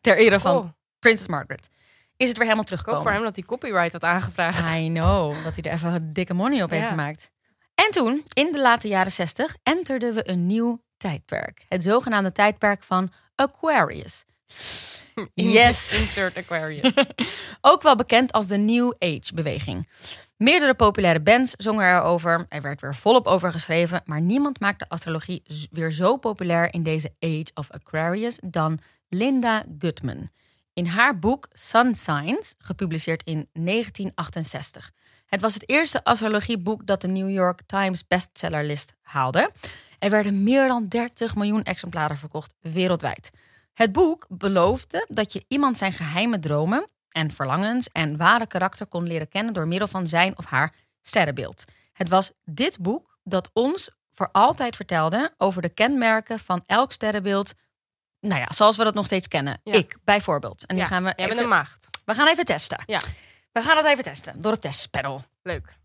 [0.00, 1.68] ter ere van Prinses Margaret
[2.16, 3.02] is het weer helemaal teruggekomen.
[3.02, 4.74] voor hem dat hij copyright had aangevraagd.
[4.74, 7.30] I know, dat hij er even een dikke money op heeft gemaakt.
[7.74, 11.64] En toen, in de late jaren 60, enterden we een nieuw tijdperk.
[11.68, 14.24] Het zogenaamde tijdperk van Aquarius.
[15.34, 15.92] Yes.
[15.94, 16.94] Insert Aquarius.
[17.60, 19.88] Ook wel bekend als de New Age-beweging.
[20.38, 22.46] Meerdere populaire bands zongen erover.
[22.48, 24.02] Er werd weer volop over geschreven.
[24.04, 30.30] Maar niemand maakte astrologie weer zo populair in deze Age of Aquarius dan Linda Goodman.
[30.72, 34.90] In haar boek Sun Signs, gepubliceerd in 1968.
[35.26, 39.50] Het was het eerste astrologieboek dat de New York Times bestsellerlist haalde.
[39.98, 43.30] Er werden meer dan 30 miljoen exemplaren verkocht wereldwijd.
[43.72, 49.06] Het boek beloofde dat je iemand zijn geheime dromen en verlangens en ware karakter kon
[49.06, 51.64] leren kennen door middel van zijn of haar sterrenbeeld.
[51.92, 57.52] Het was dit boek dat ons voor altijd vertelde over de kenmerken van elk sterrenbeeld.
[58.20, 59.60] Nou ja, zoals we dat nog steeds kennen.
[59.64, 59.72] Ja.
[59.72, 60.66] Ik bijvoorbeeld.
[60.66, 61.88] En nu Ja, gaan we even, een maagd.
[62.04, 62.82] we gaan even testen.
[62.86, 63.00] Ja.
[63.52, 65.24] We gaan dat even testen door het testpanel.
[65.42, 65.76] Leuk.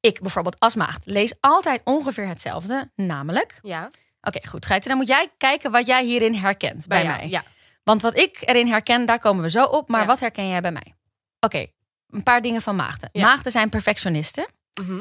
[0.00, 3.58] Ik bijvoorbeeld als maagd lees altijd ongeveer hetzelfde, namelijk.
[3.62, 3.90] Ja.
[4.20, 4.66] Oké, goed.
[4.66, 7.16] Geiten, dan moet jij kijken wat jij hierin herkent bij, jou.
[7.16, 7.28] mij.
[7.28, 7.42] Ja.
[7.84, 9.88] Want wat ik erin herken, daar komen we zo op.
[9.88, 10.06] Maar Ja.
[10.06, 10.94] wat herken jij bij mij?
[11.40, 11.66] Oké,
[12.08, 13.08] een paar dingen van maagden.
[13.12, 13.22] Ja.
[13.22, 14.46] Maagden zijn perfectionisten.
[14.80, 15.00] Mhm.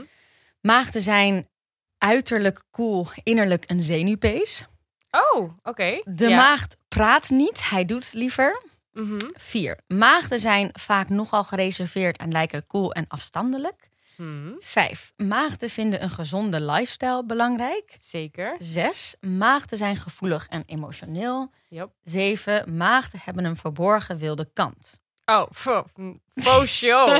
[0.62, 1.50] Maagden zijn
[1.98, 4.66] uiterlijk cool, innerlijk een zenuwpees.
[5.12, 6.02] Oh, oké.
[6.06, 6.36] De ja.
[6.38, 8.62] maagd praat niet, hij doet liever.
[8.92, 9.18] Mhm.
[9.34, 9.80] Vier.
[9.88, 13.90] Maagden zijn vaak nogal gereserveerd en lijken cool en afstandelijk.
[14.22, 14.54] Mhm.
[14.60, 15.14] Vijf.
[15.18, 17.96] Maagden vinden een gezonde lifestyle belangrijk.
[18.00, 18.56] Zeker.
[18.60, 19.16] Zes.
[19.22, 21.52] Maagden zijn gevoelig en emotioneel.
[21.70, 21.90] Yep.
[22.04, 22.78] Zeven.
[22.78, 25.00] Maagden hebben een verborgen wilde kant.
[25.26, 25.86] Oh, fo,
[26.36, 27.10] faux show.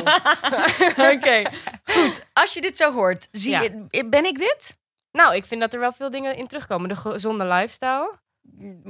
[1.14, 1.42] Oké,
[1.84, 2.26] goed.
[2.34, 3.62] Als je dit zo hoort, zie Ja.
[3.62, 4.78] je, ben ik dit?
[5.12, 6.90] nou, ik vind dat er wel veel dingen in terugkomen.
[6.90, 8.20] De gezonde lifestyle.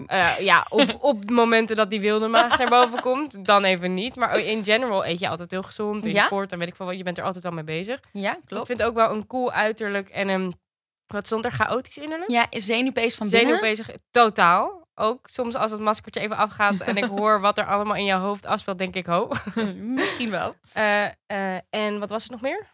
[0.08, 4.16] Eh, ja, op, op momenten dat die wilde maag naar boven komt, dan even niet.
[4.16, 6.06] Maar in general eet je altijd heel gezond.
[6.06, 6.26] In Ja?
[6.26, 6.98] sport en weet ik veel wat.
[6.98, 8.00] Je bent er altijd wel mee bezig.
[8.12, 8.68] Ja, Ik klopt.
[8.68, 10.60] vind ook wel een cool uiterlijk en een...
[11.08, 11.52] Wat stond er?
[11.52, 12.32] Chaotisch innerlijk?
[12.32, 13.48] Ja, zenuwpees van binnen?
[13.48, 13.90] Zenuw bezig.
[14.12, 14.88] Totaal.
[14.96, 18.20] Ook soms als het maskertje even afgaat en ik hoor wat er allemaal in jouw
[18.20, 19.30] hoofd afspeelt, denk ik, ho.
[19.76, 20.56] Misschien wel.
[20.74, 22.66] Eh, eh, en wat was het nog meer?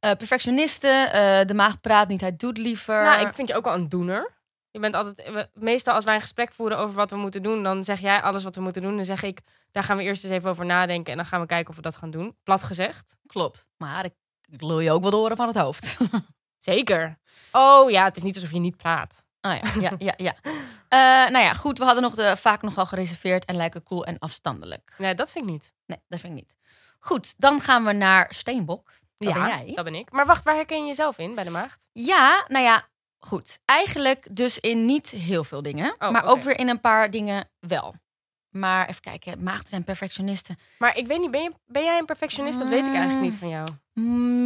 [0.00, 1.10] Perfectionisten,
[1.46, 3.02] de maag praat niet, hij doet liever.
[3.02, 4.34] Nou, ik vind je ook wel een doener.
[4.76, 7.84] Je bent altijd, meestal als wij een gesprek voeren over wat we moeten doen, dan
[7.84, 8.96] zeg jij alles wat we moeten doen.
[8.96, 11.46] Dan zeg ik, daar gaan we eerst eens even over nadenken en dan gaan we
[11.46, 12.36] kijken of we dat gaan doen.
[12.42, 13.16] Plat gezegd.
[13.26, 13.66] Klopt.
[13.76, 14.14] Maar ik,
[14.50, 15.96] ik lul je ook wel de oren van het hoofd.
[16.58, 17.18] Zeker.
[17.52, 19.24] Oh ja, het is niet alsof je niet praat.
[19.40, 20.14] Oh ja, ja, ja.
[20.16, 20.34] ja.
[20.88, 21.78] Eh, nou ja, goed.
[21.78, 24.94] We hadden nog de, vaak nogal gereserveerd en lijken cool en afstandelijk.
[24.98, 25.72] Nee, dat vind ik niet.
[25.86, 26.56] Nee, dat vind ik niet.
[26.98, 28.92] Goed, dan gaan we naar Steenbok.
[29.16, 29.74] Dat ja, ben jij.
[29.74, 30.12] dat ben ik.
[30.12, 31.86] Maar wacht, waar herken je jezelf in bij de maagd?
[31.92, 32.88] Ja, nou ja,
[33.26, 33.58] goed.
[33.64, 35.94] Eigenlijk dus in niet heel veel dingen.
[35.98, 37.94] Oh, maar ook weer in een paar dingen wel.
[38.50, 40.58] Maar even kijken, maagden zijn perfectionisten.
[40.78, 42.58] Maar ik weet niet, ben, je, ben jij een perfectionist?
[42.58, 43.68] Dat weet ik eigenlijk niet van jou.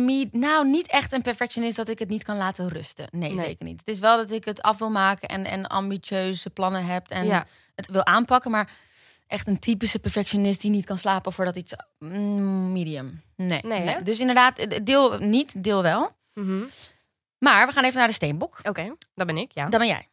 [0.04, 3.06] Mi- nou, niet echt een perfectionist dat ik het niet kan laten rusten.
[3.10, 3.44] Nee, Nee.
[3.44, 3.78] zeker niet.
[3.78, 7.26] Het is wel dat ik het af wil maken en, en ambitieuze plannen heb en
[7.26, 7.46] Ja.
[7.74, 8.50] het wil aanpakken.
[8.50, 8.70] Maar
[9.26, 11.74] echt een typische perfectionist die niet kan slapen voordat iets...
[11.98, 13.22] mm, medium.
[13.36, 13.60] Nee.
[13.62, 14.02] Nee?
[14.02, 16.10] Dus inderdaad, deel niet, deel wel.
[16.34, 16.62] Mhm.
[17.40, 18.58] Maar we gaan even naar de steenbok.
[18.62, 19.68] Oké, dat ben ik, ja.
[19.68, 20.08] Dan ben jij.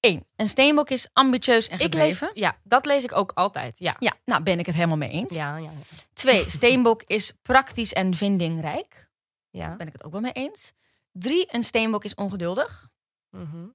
[0.00, 2.40] Eén, een steenbok is ambitieus en Ik lees, gedreven.
[2.40, 3.78] ja, dat lees ik ook altijd.
[3.78, 3.96] Ja.
[3.98, 5.34] Ja, nou ben ik het helemaal mee eens.
[5.34, 5.70] Ja, ja,
[6.12, 9.08] Twee, steenbok is praktisch en vindingrijk.
[9.50, 9.76] ja.
[9.76, 10.72] Ben ik het ook wel mee eens.
[11.12, 12.88] Drie, een steenbok is ongeduldig.
[13.30, 13.66] Mhm.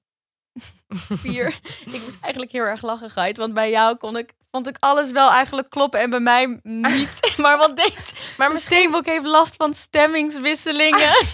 [1.24, 1.48] Vier,
[1.86, 3.38] ik moest eigenlijk heel erg lachen, Gait.
[3.38, 7.20] Want bij jou kon ik, vond ik alles wel eigenlijk kloppen en bij mij niet.
[7.42, 8.78] maar want deze Maar misschien...
[8.78, 11.26] steenbok heeft last van stemmingswisselingen.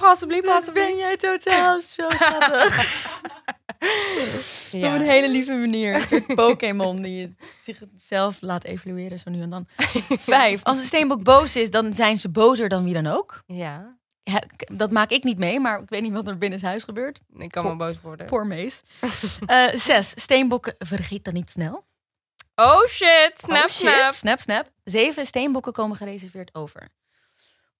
[0.00, 3.08] Possibly, Wat ben jij totaal zo schattig.
[4.72, 6.08] Op een hele lieve manier.
[6.34, 9.66] Pokémon die zichzelf laat evalueren zo nu en dan.
[10.18, 10.62] Vijf.
[10.62, 13.42] Als een steenbok boos is, dan zijn ze bozer dan wie dan ook.
[13.46, 13.96] Ja,
[14.72, 17.20] Dat maak ik niet mee, maar ik weet niet wat er binnen huis gebeurt.
[17.36, 18.26] ik kan wel boos worden.
[18.26, 18.80] Poor Mees.
[19.46, 20.12] Eh, zes.
[20.16, 21.84] Steenbokken vergeet dan niet snel.
[22.54, 23.72] Oh shit, snap, Oh, shit.
[23.88, 24.12] snap.
[24.14, 24.68] Snap, snap.
[24.84, 25.26] Zeven.
[25.26, 26.88] Steenbokken komen gereserveerd over.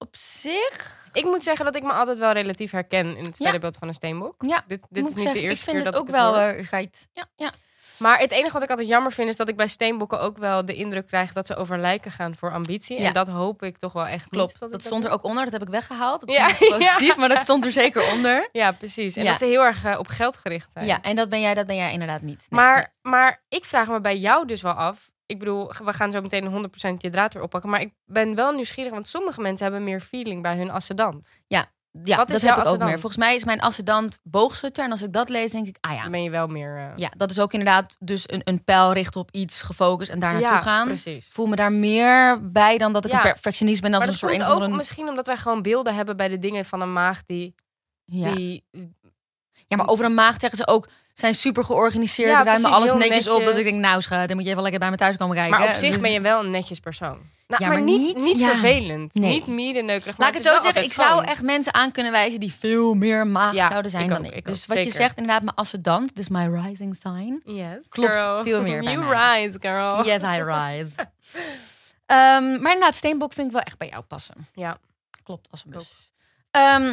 [0.03, 0.99] Op zich...
[1.13, 3.95] Ik moet zeggen dat ik me altijd wel relatief herken in het sterrenbeeld van een
[3.95, 4.35] steenbok.
[4.39, 6.09] Ja, Dit, dit is ik niet zeggen, de eerste ik vind keer het dat ook
[6.09, 6.35] ik het wel...
[6.35, 6.49] hoor.
[6.59, 7.09] eh, geit.
[7.13, 7.53] Ja, ja.
[7.99, 10.65] Maar het enige wat ik altijd jammer vind is dat ik bij steenbokken ook wel
[10.65, 13.01] de indruk krijg dat ze over lijken gaan voor ambitie.
[13.01, 13.07] Ja.
[13.07, 14.51] En dat hoop ik toch wel echt Klopt.
[14.51, 14.61] niet.
[14.61, 15.45] Dat, Dat ik stond er ook onder.
[15.45, 16.21] Dat heb ik weggehaald.
[16.21, 18.49] Dat Ja, ik positief, maar dat stond er zeker onder.
[18.53, 19.17] Ja, precies.
[19.17, 19.31] En Ja.
[19.31, 20.87] dat ze heel erg eh, op geld gericht zijn.
[20.87, 22.47] Ja, en dat ben jij, dat ben jij inderdaad niet.
[22.49, 25.11] Nee, maar, maar ik vraag me bij jou dus wel af.
[25.31, 27.71] Ik bedoel, we gaan zo meteen 100% je draad weer oppakken.
[27.71, 31.31] Maar ik ben wel nieuwsgierig, want sommige mensen hebben meer feeling bij hun ascendant.
[31.47, 32.99] Ja, Wat is dat heb ik ook meer.
[33.01, 34.85] Volgens mij is mijn ascendant boogschutter.
[34.85, 36.03] En als ik dat lees, denk ik, ah ja.
[36.03, 36.77] Dan ben je wel meer...
[36.77, 40.19] eh, Ja, dat is ook inderdaad dus een, een pijl richten op iets gefocust en
[40.19, 40.87] daar naartoe ja, gaan.
[40.87, 41.29] precies.
[41.33, 43.17] voel me daar meer bij dan dat ik Ja.
[43.17, 46.17] een perfectionist ben als Maar een soort komt ook misschien omdat wij gewoon beelden hebben
[46.17, 47.55] bij de dingen van een maag die...
[48.05, 48.35] Ja.
[48.35, 48.65] die
[49.69, 50.89] ja, maar over een maag zeggen ze ook,
[51.21, 53.45] zijn super georganiseerd, Ja, ruimen precies, alles netjes, op.
[53.45, 55.59] Dat ik denk, nou schat, dan moet je even lekker bij me thuis komen kijken.
[55.59, 57.19] maar op zich Dus- ben je wel een netjes persoon.
[57.47, 58.49] Nou, Ja, maar, maar niet, niet- niet ja.
[58.49, 59.15] vervelend.
[59.15, 59.31] Nee.
[59.31, 60.19] Niet mierenneukerig.
[60.19, 63.27] Laat ik het zo zeggen, ik zou echt mensen aan kunnen wijzen die veel meer
[63.27, 64.45] maag Ja, zouden zijn ik dan ook, ik.
[64.45, 67.43] dus ook, wat je zegt, inderdaad, mijn ascendant, dus my rising sign.
[67.45, 68.43] Yes, Klopt, girl.
[68.43, 69.43] veel meer You mij.
[69.45, 70.05] rise, girl.
[70.05, 70.95] Yes, I rise.
[72.07, 74.47] Ehm, maar inderdaad, steenbok vind ik wel echt bij jou passen.
[74.55, 74.77] Ja.
[75.25, 76.11] Klopt, als een bus.
[76.51, 76.93] Ehm,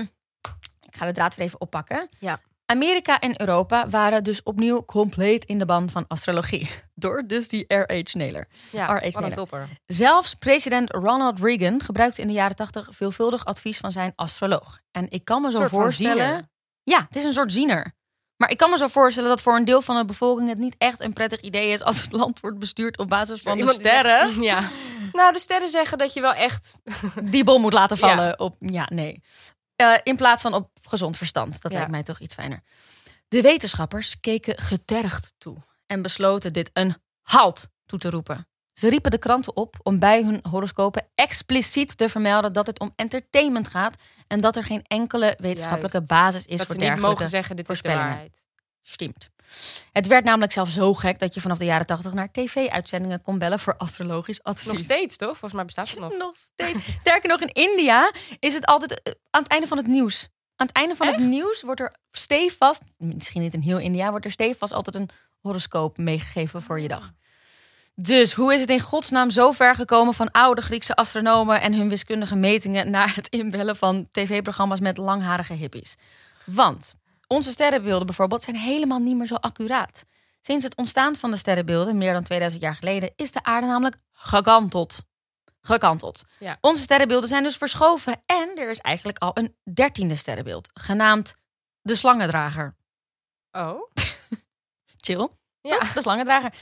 [0.82, 2.10] ik ga de draad weer even oppakken.
[2.20, 2.40] Ja.
[2.72, 6.70] Amerika en Europa waren dus opnieuw compleet in de ban van astrologie.
[6.96, 8.14] Door dus die R.H.
[8.14, 8.46] Naylor.
[8.72, 9.32] Ja, wat een Naylor.
[9.34, 9.68] topper.
[9.86, 14.80] Zelfs president Ronald Reagan gebruikte in de jaren tachtig veelvuldig advies van zijn astroloog.
[14.92, 16.50] En ik kan me zo voorstellen.
[16.84, 17.96] Ja, het is een soort ziener.
[18.38, 20.76] Maar ik kan me zo voorstellen dat voor een deel van de bevolking het niet
[20.78, 24.28] echt een prettig idee is als het land wordt bestuurd op basis van de sterren.
[24.32, 24.70] zegt- ja.
[25.12, 26.80] Nou, de sterren zeggen dat je wel echt...
[27.24, 28.34] die bom moet laten vallen Ja.
[28.38, 28.56] op.
[28.60, 29.22] Ja, nee.
[29.78, 31.62] Eh, in plaats van op gezond verstand.
[31.62, 31.78] Dat Ja.
[31.78, 32.62] lijkt mij toch iets fijner.
[33.28, 38.48] De wetenschappers keken getergd toe en besloten dit een halt toe te roepen.
[38.74, 42.92] Ze riepen de kranten op om bij hun horoscopen expliciet te vermelden dat het om
[42.96, 43.96] entertainment gaat
[44.28, 46.12] en dat er geen enkele wetenschappelijke Juist.
[46.12, 48.44] basis is dat voor ze niet dergelijke mogen zeggen, dit is de waarheid.
[48.82, 49.30] Stimmt.
[49.92, 53.38] Het werd namelijk zelfs zo gek dat je vanaf de jaren tachtig naar tv-uitzendingen kon
[53.38, 54.72] bellen voor astrologisch advies.
[54.72, 55.30] Nog steeds, toch?
[55.30, 56.18] Volgens mij bestaat het nog.
[56.28, 56.80] Nog steeds.
[57.00, 60.28] Sterker nog, in India is het altijd eh, aan het einde van het nieuws.
[60.56, 64.26] Aan het einde van het nieuws wordt er stevast, misschien niet in heel India, wordt
[64.26, 65.10] er stevast altijd een
[65.42, 67.12] horoscoop meegegeven voor je dag.
[67.96, 71.90] Dus hoe is het in godsnaam zo ver gekomen van oude Griekse astronomen en hun
[71.90, 75.96] wiskundige metingen naar het inbellen van tv-programma's met langharige hippies?
[76.46, 76.96] Want
[77.28, 80.06] onze sterrenbeelden bijvoorbeeld zijn helemaal niet meer zo accuraat.
[80.42, 83.98] Sinds het ontstaan van de sterrenbeelden, meer dan 2000 jaar geleden, is de aarde namelijk
[84.14, 85.06] gekanteld.
[85.62, 86.24] Gekanteld.
[86.40, 86.58] Ja.
[86.62, 91.36] Onze sterrenbeelden zijn dus verschoven en er is eigenlijk al een dertiende sterrenbeeld, genaamd
[91.82, 92.76] de slangendrager.
[93.52, 93.92] Oh?
[95.06, 95.30] Chill.
[95.62, 95.80] Ja.
[95.94, 96.54] De slangendrager.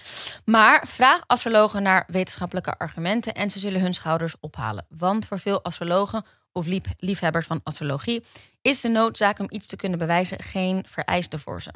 [0.46, 4.86] Maar vraag astrologen naar wetenschappelijke argumenten en ze zullen hun schouders ophalen.
[4.90, 8.24] Want voor veel astrologen of lief- liefhebbers van astrologie
[8.62, 11.72] is de noodzaak om iets te kunnen bewijzen geen vereiste voor ze.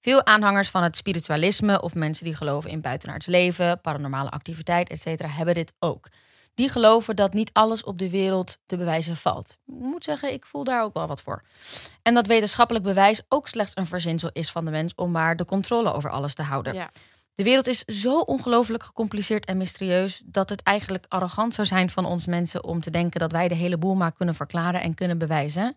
[0.00, 5.22] Veel aanhangers van het spiritualisme of mensen die geloven in buitenaards leven, paranormale activiteit, etc.,
[5.26, 6.08] hebben dit ook.
[6.54, 9.50] Die geloven dat niet alles op de wereld te bewijzen valt.
[9.50, 11.42] Ik moet zeggen, ik voel daar ook wel wat voor.
[12.02, 15.44] En dat wetenschappelijk bewijs ook slechts een verzinsel is van de mens om maar de
[15.44, 16.74] controle over alles te houden.
[16.74, 16.90] Ja.
[17.40, 22.04] De wereld is zo ongelooflijk gecompliceerd en mysterieus dat het eigenlijk arrogant zou zijn van
[22.04, 25.18] ons mensen om te denken dat wij de hele boel maar kunnen verklaren en kunnen
[25.18, 25.76] bewijzen.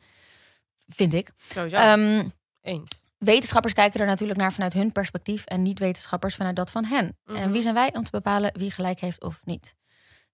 [0.89, 1.31] Vind ik.
[1.37, 1.75] Sowieso.
[1.75, 2.23] Ehm,
[2.61, 2.91] Eens.
[3.17, 7.17] wetenschappers kijken er natuurlijk naar vanuit hun perspectief en niet wetenschappers vanuit dat van hen.
[7.25, 7.51] En Mhm.
[7.51, 9.75] wie zijn wij om te bepalen wie gelijk heeft of niet?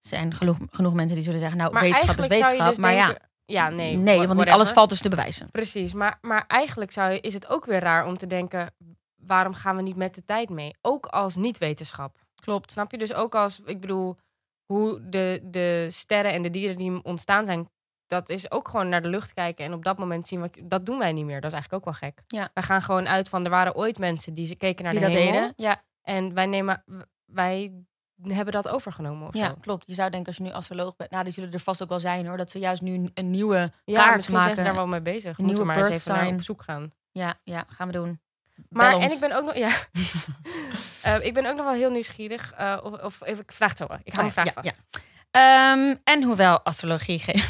[0.02, 2.68] Er zijn genoeg, genoeg mensen die zullen zeggen, nou, Maar wetenschap is wetenschap.
[2.68, 3.90] dus maar denken- Ja, nee.
[3.92, 5.50] ja, nee, want niet alles valt dus te bewijzen.
[5.50, 8.74] Precies, maar, maar eigenlijk zou je, is het ook weer raar om te denken...
[9.26, 10.74] waarom gaan we niet met de tijd mee?
[10.80, 12.18] Ook als niet-wetenschap.
[12.34, 12.70] Klopt.
[12.70, 12.98] Snap je?
[12.98, 14.18] Dus ook als, ik bedoel,
[14.66, 17.68] hoe de, de sterren en de dieren die ontstaan zijn...
[18.06, 20.40] dat is ook gewoon naar de lucht kijken en op dat moment zien...
[20.40, 21.40] Wat, dat doen wij niet meer.
[21.40, 22.22] Dat is eigenlijk ook wel gek.
[22.26, 22.50] Ja.
[22.54, 25.06] Wij gaan gewoon uit van, er waren ooit mensen die ze keken naar Die de
[25.06, 25.32] dat hemel...
[25.32, 25.52] deden.
[25.56, 26.84] Ja, En wij nemen,
[27.24, 27.84] wij
[28.22, 29.54] hebben dat overgenomen of ja, zo.
[29.60, 29.86] klopt.
[29.86, 32.00] Je zou denken als je nu astroloog bent, nou, die zullen er vast ook wel
[32.00, 34.54] zijn hoor, dat ze juist nu een nieuwe Ja, kaart misschien maken.
[34.54, 35.38] zijn ze daar wel mee bezig.
[35.38, 36.90] Een Moeten we maar eens even naar op zoek gaan.
[37.12, 38.20] Ja, ja, gaan we doen.
[38.68, 39.68] Maar en ik ben ook nog, ja.
[41.02, 42.52] Eh, ik ben ook nog wel heel nieuwsgierig.
[42.56, 43.86] eh, of, of even, ik vraag het zo.
[43.86, 43.98] wel.
[44.04, 45.04] Ik ga Oh mijn ja, vraag ja, vast.
[45.30, 47.42] Ehm, en hoewel astrologie geen...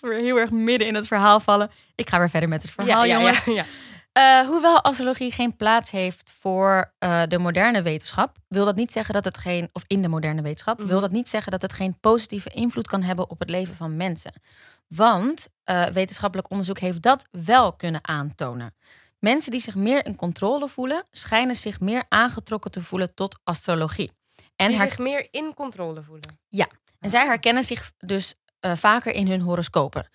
[0.22, 1.70] heel erg midden in het verhaal vallen.
[1.94, 3.44] Ik ga weer verder met het verhaal, ja, jongens.
[3.44, 3.64] ja, ja.
[4.12, 6.92] Eh, hoewel astrologie geen plaats heeft voor
[7.28, 10.78] de moderne wetenschap, wil dat niet zeggen dat het geen, of in de moderne wetenschap,
[10.78, 10.88] Mhm.
[10.88, 13.96] wil dat niet zeggen dat het geen positieve invloed kan hebben op het leven van
[13.96, 14.32] mensen.
[14.88, 15.48] Want
[15.92, 18.74] wetenschappelijk onderzoek heeft dat wel kunnen aantonen.
[19.18, 24.10] Mensen die zich meer in controle voelen, schijnen zich meer aangetrokken te voelen tot astrologie.
[24.56, 26.38] En, Die zich meer in controle voelen.
[27.00, 30.08] en zij herkennen zich dus eh, vaker in hun horoscopen.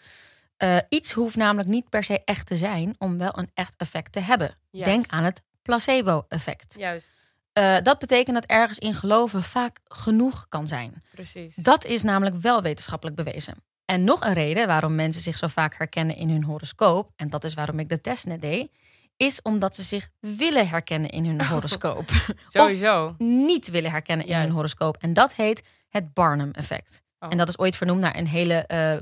[0.58, 4.12] Eh, iets hoeft namelijk niet per se echt te zijn om wel een echt effect
[4.12, 4.58] te hebben.
[4.70, 4.90] Juist.
[4.90, 6.76] Denk aan het placebo-effect.
[6.78, 7.14] Juist,
[7.54, 11.04] Eh, dat betekent dat ergens in geloven vaak genoeg kan zijn.
[11.12, 11.56] precies.
[11.56, 13.56] Dat is namelijk wel wetenschappelijk bewezen.
[13.86, 17.44] En nog een reden waarom mensen zich zo vaak herkennen in hun horoscoop, en dat
[17.44, 18.72] is waarom ik de test net deed,
[19.18, 22.10] is omdat ze zich willen herkennen in hun horoscoop.
[22.48, 23.16] Sowieso.
[23.18, 24.48] Niet willen herkennen in Juist.
[24.48, 24.98] hun horoscoop.
[25.00, 27.02] En dat heet het Barnum-effect.
[27.20, 27.30] Oh.
[27.32, 28.98] En dat is ooit vernoemd naar een hele eh,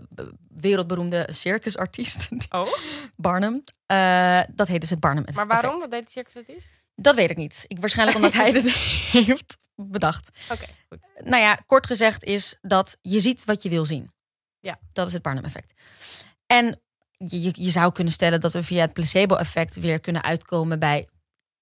[0.48, 2.68] wereldberoemde circusartiest, Oh,
[3.16, 3.64] Barnum.
[3.86, 5.48] Eh, dat heet dus het Barnum-effect.
[5.48, 5.80] maar waarom?
[5.80, 6.68] Wat deed de circusartiest?
[6.96, 7.64] Dat weet ik niet.
[7.68, 8.72] Ik, waarschijnlijk omdat hij het
[9.28, 10.30] heeft bedacht.
[10.52, 11.00] Oké, goed.
[11.24, 14.12] Nou ja, kort gezegd is dat je ziet wat je wil zien.
[14.60, 14.80] Ja.
[14.94, 15.74] Dat is het Barnum-effect.
[16.46, 16.82] En
[17.30, 21.08] je, zou kunnen stellen dat we via het placebo-effect weer kunnen uitkomen bij,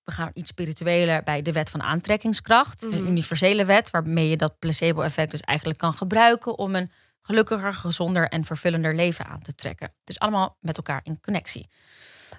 [0.04, 2.84] we gaan iets spiritueler, bij de wet van aantrekkingskracht.
[2.84, 3.08] Een Mhm.
[3.08, 6.92] universele wet waarmee je dat placebo-effect dus eigenlijk kan gebruiken om een
[7.22, 9.92] gelukkiger, gezonder en vervullender leven aan te trekken.
[10.04, 11.70] Dus allemaal met elkaar in connectie.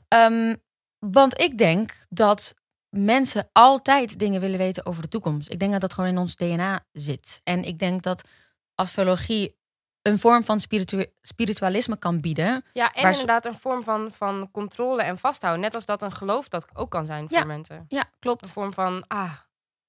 [0.09, 0.55] Ehm,
[0.99, 2.55] want ik denk dat
[2.89, 5.51] mensen altijd dingen willen weten over de toekomst.
[5.51, 7.41] Ik denk dat dat gewoon in ons DNA zit.
[7.45, 8.29] En ik denk dat
[8.75, 9.59] astrologie
[10.03, 12.65] een vorm van spiritu- spiritualisme kan bieden.
[12.73, 15.63] Ja, en inderdaad een vorm van, van controle en vasthouden.
[15.63, 17.45] Net als dat een geloof dat ook kan zijn voor Ja.
[17.45, 17.85] mensen.
[17.89, 18.51] Ja, Een klopt.
[18.51, 19.33] vorm van ah,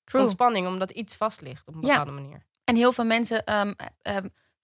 [0.04, 0.22] True.
[0.22, 1.88] ontspanning, omdat iets vast ligt op een Ja.
[1.88, 2.46] bepaalde manier.
[2.64, 3.74] En heel veel mensen ehm,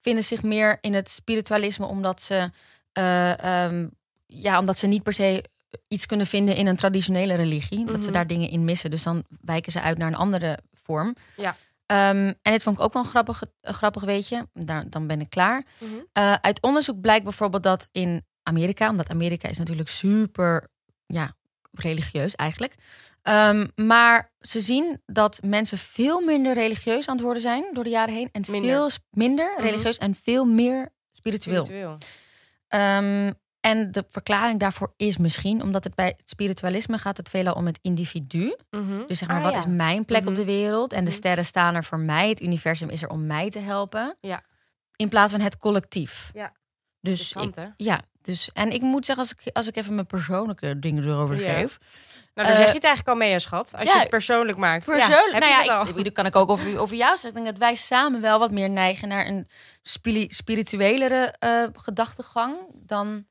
[0.01, 2.51] vinden zich meer in het spiritualisme omdat ze,
[2.91, 3.87] eh, ehm,
[4.25, 5.43] ja, omdat ze niet per se
[5.87, 7.85] iets kunnen vinden in een traditionele religie.
[7.85, 8.11] Dat ze Mhm.
[8.11, 8.89] daar dingen in missen.
[8.89, 11.15] Dus dan wijken ze uit naar een andere vorm.
[11.37, 11.55] Ja.
[11.87, 14.47] Ehm, en dit vond ik ook wel een grappig, een grappig weetje.
[14.53, 15.65] Daar, dan ben ik klaar.
[15.79, 15.91] Mhm.
[16.13, 20.69] Eh, uit onderzoek blijkt bijvoorbeeld dat in Amerika, omdat Amerika is natuurlijk super
[21.05, 21.35] ja,
[21.71, 22.75] religieus eigenlijk.
[23.21, 27.89] Ehm, maar ze zien dat mensen veel minder religieus aan het worden zijn door de
[27.89, 28.29] jaren heen.
[28.31, 28.69] En Minder.
[28.71, 29.61] veel minder Mhm.
[29.65, 31.65] religieus en veel meer spiritueel.
[31.65, 31.97] Spiritueel.
[32.67, 33.31] Ehm,
[33.69, 37.65] en de verklaring daarvoor is misschien omdat het bij het spiritualisme gaat het veelal om
[37.65, 38.55] het individu.
[38.69, 39.07] Mhm.
[39.07, 39.57] Dus zeg maar, Ah, wat ja.
[39.57, 40.29] is mijn plek Mhm.
[40.29, 40.93] op de wereld?
[40.93, 41.17] En de Mhm.
[41.19, 42.29] sterren staan er voor mij.
[42.29, 44.17] Het universum is er om mij te helpen.
[44.21, 44.41] Ja.
[44.95, 46.29] In plaats van het collectief.
[46.33, 46.51] Ja.
[47.01, 50.79] Dus ik, ja, dus en ik moet zeggen, als ik, als ik even mijn persoonlijke
[50.79, 51.53] dingen erover Ja.
[51.53, 51.77] geef.
[52.33, 53.73] Nou, dan Eh, zeg je het eigenlijk al mee, hè, schat.
[53.75, 54.85] Als ja, je het persoonlijk maakt.
[54.85, 55.97] Persoonlijk, heb nou je ja, het al?
[55.97, 57.43] ik, dat kan ik ook over, over jou zeggen.
[57.45, 59.47] Dat wij samen wel wat meer neigen naar een
[60.27, 63.25] spirituelere eh, gedachtegang dan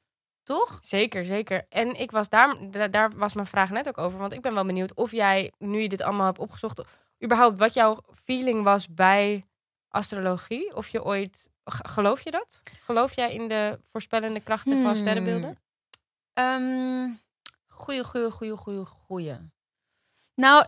[0.47, 0.79] toch?
[0.81, 1.67] Zeker, zeker.
[1.69, 4.19] En ik was daar, da- daar was mijn vraag net ook over.
[4.19, 6.83] Want ik ben wel benieuwd of jij, nu je dit allemaal hebt opgezocht,
[7.25, 9.45] überhaupt wat jouw feeling was bij
[9.89, 10.75] astrologie.
[10.77, 12.63] Of je ooit, geloof je dat?
[12.81, 14.95] Geloof jij in de voorspellende krachten van Hmm.
[14.95, 15.59] sterrenbeelden?
[16.33, 17.09] Ehm
[17.67, 19.37] goeie, goeie, goeie, goeie, goeie.
[20.35, 20.67] Nou,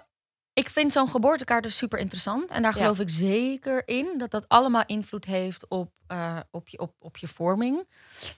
[0.58, 2.50] ik vind zo'n geboortekaart dus super interessant.
[2.50, 2.80] En daar Ja.
[2.82, 7.16] geloof ik zeker in dat dat allemaal invloed heeft op, eh, op, je, op, op
[7.16, 7.88] je vorming.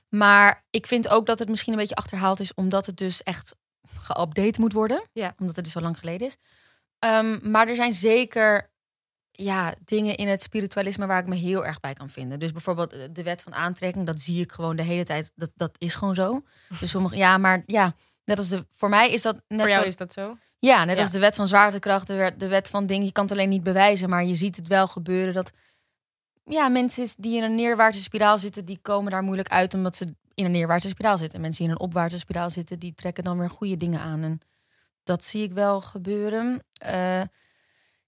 [0.09, 3.54] Maar ik vind ook dat het misschien een beetje achterhaald is, omdat het dus echt
[3.88, 5.09] geüpdate moet worden.
[5.12, 5.35] Ja.
[5.38, 6.37] Omdat het dus zo lang geleden is.
[6.98, 8.70] Ehm, maar er zijn zeker
[9.30, 12.38] ja, dingen in het spiritualisme waar ik me heel erg bij kan vinden.
[12.38, 15.33] Dus bijvoorbeeld eh, de wet van aantrekking, dat zie ik gewoon de hele tijd.
[15.35, 16.42] Dat, dat is gewoon zo.
[16.80, 19.83] Dus sommige, ja, maar ja, net als de, voor mij is dat net Voor jou
[19.83, 19.88] zo.
[19.88, 20.37] is dat zo?
[20.61, 21.03] Ja, net Ja.
[21.03, 23.07] als de wet van zwaartekracht, de wet, van dingen.
[23.07, 25.35] Je kan het alleen niet bewijzen, maar je ziet het wel gebeuren.
[25.35, 25.53] Dat
[26.44, 30.14] ja, mensen die in een neerwaartse spiraal zitten, die komen daar moeilijk uit omdat ze
[30.35, 31.35] in een neerwaartse spiraal zitten.
[31.35, 34.23] En mensen die in een opwaartse spiraal zitten, die trekken dan weer goede dingen aan.
[34.23, 34.40] En
[35.03, 36.62] dat zie ik wel gebeuren.
[36.73, 37.23] Eh,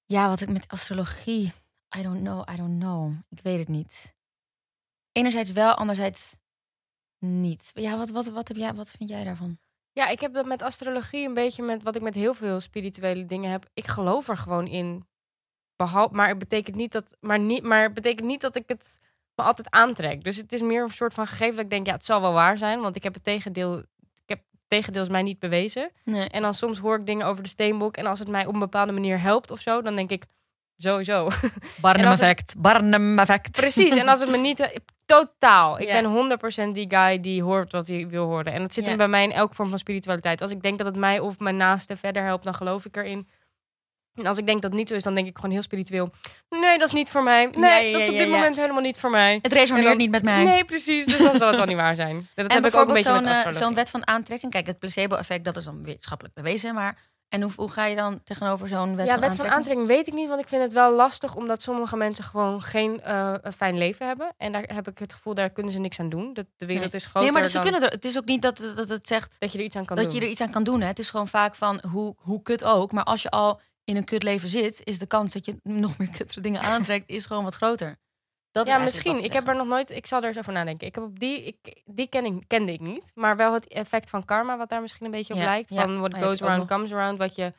[0.07, 1.53] ja, wat ik met astrologie.
[1.99, 3.13] I don't know, I don't know.
[3.29, 4.15] Ik weet het niet.
[5.13, 6.37] Enerzijds wel, anderzijds
[7.19, 7.71] niet.
[7.75, 9.59] Ja, wat, wat, wat, heb jij, wat vind jij daarvan?
[9.93, 13.27] Ja, ik heb dat met astrologie een beetje met wat ik met heel veel spirituele
[13.27, 13.67] dingen heb.
[13.75, 15.07] Ik geloof er gewoon in.
[15.77, 18.99] Behalve, maar het betekent niet dat, maar niet, maar het betekent niet dat ik het
[19.35, 20.25] me altijd aantrek.
[20.25, 22.33] Dus het is meer een soort van gegeven dat ik denk, ja, het zal wel
[22.33, 23.87] waar zijn, want ik heb het tegendeel, ik
[24.27, 25.91] heb het tegendeels mij niet bewezen.
[26.05, 26.29] Nee.
[26.29, 28.59] En dan soms hoor ik dingen over de steenbok en als het mij op een
[28.61, 30.25] bepaalde manier helpt of zo, dan denk ik
[30.77, 31.29] sowieso.
[31.81, 32.55] Barnum het- effect.
[32.59, 33.51] Barnum effect.
[33.51, 33.97] Precies.
[33.97, 34.71] En als het me niet
[35.07, 35.81] totaal.
[35.81, 36.05] Ik ben
[36.71, 38.53] 100% die guy die hoort wat hij wil horen.
[38.53, 40.41] En dat zit hem bij mij in elke vorm van spiritualiteit.
[40.41, 43.29] Als ik denk dat het mij of mijn naaste verder helpt, dan geloof ik erin.
[44.15, 46.11] En als ik denk dat het niet zo is, dan denk ik gewoon heel spiritueel.
[46.49, 47.45] Nee, dat is niet voor mij.
[47.47, 49.39] Nee, Ja, ja, dat is op dit moment helemaal niet voor mij.
[49.43, 50.45] Het resoneert dan- niet met mij.
[50.45, 51.05] Nee, precies.
[51.05, 52.17] Dus dan zal het wel niet waar zijn.
[52.35, 53.63] Dat en heb ik ook een beetje met zo'n eh, astrologie.
[53.65, 54.53] zo'n wet van aantrekking.
[54.53, 56.75] Kijk, het placebo-effect, dat is dan wetenschappelijk bewezen.
[56.75, 56.99] Maar
[57.33, 59.53] en hoe, hoe ga je dan tegenover zo'n wet ja, van wet van aantrekking?
[59.53, 63.03] aantrekking weet ik niet, want ik vind het wel lastig omdat sommige mensen gewoon geen
[63.03, 64.35] eh, een fijn leven hebben.
[64.37, 66.33] En daar heb ik het gevoel, daar kunnen ze niks aan doen.
[66.33, 68.43] Dat de wereld is groter Nee, maar ze dan kunnen er, het is ook niet
[68.43, 70.15] dat, dat het zegt dat je er iets aan kan dat doen.
[70.15, 70.81] je er iets aan kan doen.
[70.81, 70.87] Hè.
[70.87, 72.93] Het is gewoon vaak van hoe, hoe kut ook.
[72.93, 75.99] Maar als je al in een kut leven zit, is de kans dat je nog
[75.99, 77.99] meer kuttere dingen aantrekt, is gewoon wat groter.
[78.53, 79.25] Dat ja, misschien.
[79.25, 79.91] Ik heb er nog nooit.
[79.91, 80.87] Ik zal er eens over nadenken.
[80.87, 83.11] Ik heb op die, ik, die ken ik, kende ik niet.
[83.15, 85.69] Maar wel het effect van karma, wat daar misschien een beetje op Ja, lijkt.
[85.75, 87.19] Van what Oh, goes around comes around.
[87.19, 87.53] Wat je,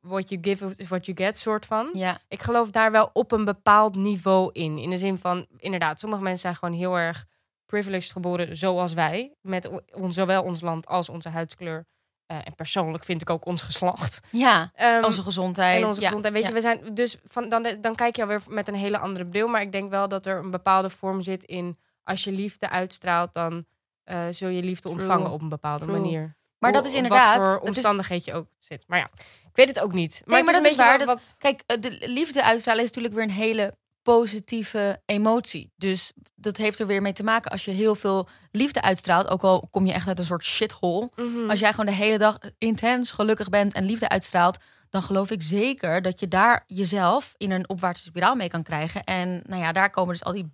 [0.00, 1.90] what you give is what you get, soort van.
[1.92, 4.78] Ja, Ik geloof daar wel op een bepaald niveau in.
[4.78, 7.24] In de zin van, inderdaad, sommige mensen zijn gewoon heel erg
[7.66, 9.34] privileged geboren, zoals wij.
[9.40, 11.86] Met o- ons, zowel ons land als onze huidskleur.
[12.26, 14.20] Eh, en persoonlijk vind ik ook ons geslacht.
[14.30, 14.70] ja.
[14.74, 15.82] Ehm, onze gezondheid.
[15.82, 16.34] en onze ja, gezondheid.
[16.34, 16.48] Weet ja.
[16.48, 19.48] je, we zijn dus van dan, dan kijk je alweer met een hele andere bril.
[19.48, 23.32] Maar ik denk wel dat er een bepaalde vorm zit in als je liefde uitstraalt,
[23.32, 23.64] dan
[24.04, 24.94] eh, zul je liefde True.
[25.00, 26.00] ontvangen op een bepaalde True.
[26.00, 26.36] manier.
[26.58, 27.36] Maar dat is inderdaad.
[27.38, 28.84] Wat voor omstandigheid je ook zit.
[28.86, 29.08] Maar ja,
[29.48, 30.22] ik weet het ook niet.
[30.24, 30.98] Maar, Nee, maar het dat is waar.
[30.98, 35.72] beetje Dat, wat- kijk, eh, de liefde uitstralen is natuurlijk weer een hele positieve emotie.
[35.76, 37.50] Dus dat heeft er weer mee te maken.
[37.50, 41.10] Als je heel veel liefde uitstraalt, ook al kom je echt uit een soort shithole.
[41.16, 41.50] Mhm.
[41.50, 44.58] Als jij gewoon de hele dag intens gelukkig bent en liefde uitstraalt,
[44.90, 49.04] dan geloof ik zeker dat je daar jezelf in een opwaartse spiraal mee kan krijgen.
[49.04, 50.52] En nou ja, daar komen dus al die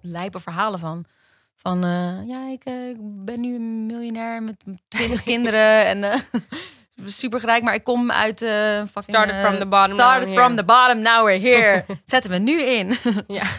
[0.00, 1.04] lijpe verhalen van.
[1.54, 6.20] Van eh, ja, ik, eh, ik ben nu een miljonair met twintig kinderen en eh
[7.06, 10.36] super rijk, maar ik kom uit eh fucking, Started eh, from the bottom, Started now
[10.36, 10.56] from here.
[10.56, 11.84] the bottom, now we're here.
[12.04, 12.96] Zetten we nu in.
[13.26, 13.42] ja.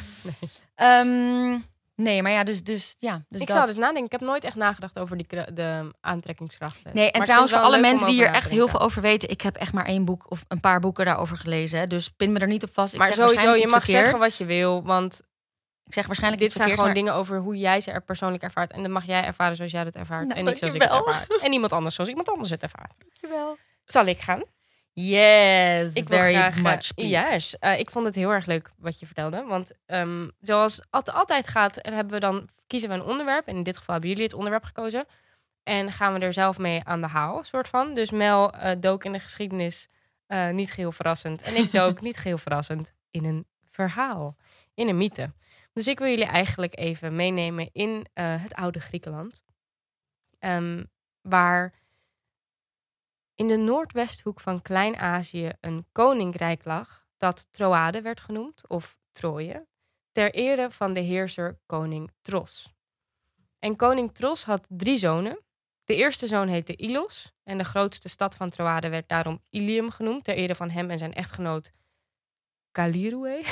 [0.76, 1.58] Ehm,
[1.96, 3.26] nee, maar ja, dus, dus ja.
[3.30, 3.56] Dus ik dat.
[3.56, 4.06] zou dus nadenken.
[4.06, 6.80] Ik heb nooit echt nagedacht over die, de aantrekkingskracht.
[6.94, 9.42] Nee, en Maar trouwens, voor alle mensen die hier echt heel veel over weten, ik
[9.42, 11.90] heb echt maar één boek of een paar boeken daarover gelezen.
[11.90, 12.94] Dus pin me er niet op vast.
[12.94, 14.02] Ik Maar zeg sowieso, je mag verkeerd.
[14.04, 14.84] zeggen wat je wil.
[14.84, 15.22] Want
[15.86, 18.72] Ik zeg waarschijnlijk dit zijn gewoon dingen over hoe jij ze er persoonlijk ervaart.
[18.72, 20.28] En dat mag jij ervaren zoals jij dat ervaart.
[20.28, 21.26] Nou, en ik zoals ik het ervaar.
[21.42, 22.96] En niemand anders zoals iemand anders het ervaart.
[23.00, 23.58] Dankjewel.
[23.86, 24.44] Zal ik gaan?
[24.94, 26.94] Yes, Ik wil very graag, eh, much.
[26.94, 27.32] please.
[27.34, 29.44] Yes, Eh, ik vond het heel erg leuk wat je vertelde.
[29.44, 33.48] Want ehm, zoals het altijd gaat, hebben we dan, kiezen we een onderwerp.
[33.48, 35.06] En in dit geval hebben jullie het onderwerp gekozen.
[35.64, 37.94] En gaan we er zelf mee aan de haal, soort van.
[37.94, 39.88] Dus Mel eh, dook in de geschiedenis,
[40.52, 41.42] niet geheel verrassend.
[41.42, 44.36] En ik dook, niet geheel verrassend, in een verhaal.
[44.74, 45.32] In een mythe.
[45.76, 49.44] Dus ik wil jullie eigenlijk even meenemen in eh, het oude Griekenland.
[50.40, 50.84] Ehm,
[51.22, 51.74] waar
[53.36, 59.68] in de noordwesthoek van Klein-Azië een koninkrijk lag dat Troade werd genoemd, of Troje,
[60.12, 62.74] ter ere van de heerser koning Tros.
[63.60, 65.44] En koning Tros had drie zonen.
[65.84, 70.24] De eerste zoon heette Ilos en de grootste stad van Troade werd daarom Ilium genoemd,
[70.24, 71.72] ter ere van hem en zijn echtgenoot
[72.72, 73.44] Kalirue.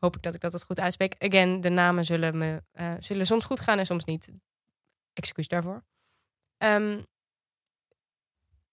[0.00, 1.14] Hoop ik dat ik dat goed uitspreek.
[1.18, 4.30] Again, de namen zullen, me, eh, zullen soms goed gaan en soms niet.
[5.12, 5.84] Excuus daarvoor.
[6.56, 7.02] Ehm,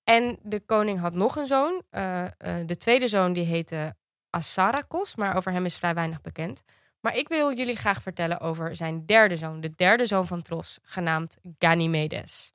[0.04, 1.84] en de koning had nog een zoon.
[1.90, 2.32] Eh, eh,
[2.68, 3.96] de tweede zoon die heette
[4.30, 6.64] Assarakos, maar over hem is vrij weinig bekend.
[7.00, 10.80] Maar ik wil jullie graag vertellen over zijn derde zoon, de derde zoon van Tros,
[10.82, 12.52] genaamd Ganymedes.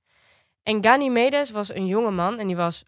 [0.63, 2.85] En Ganymedes was een jonge man en die was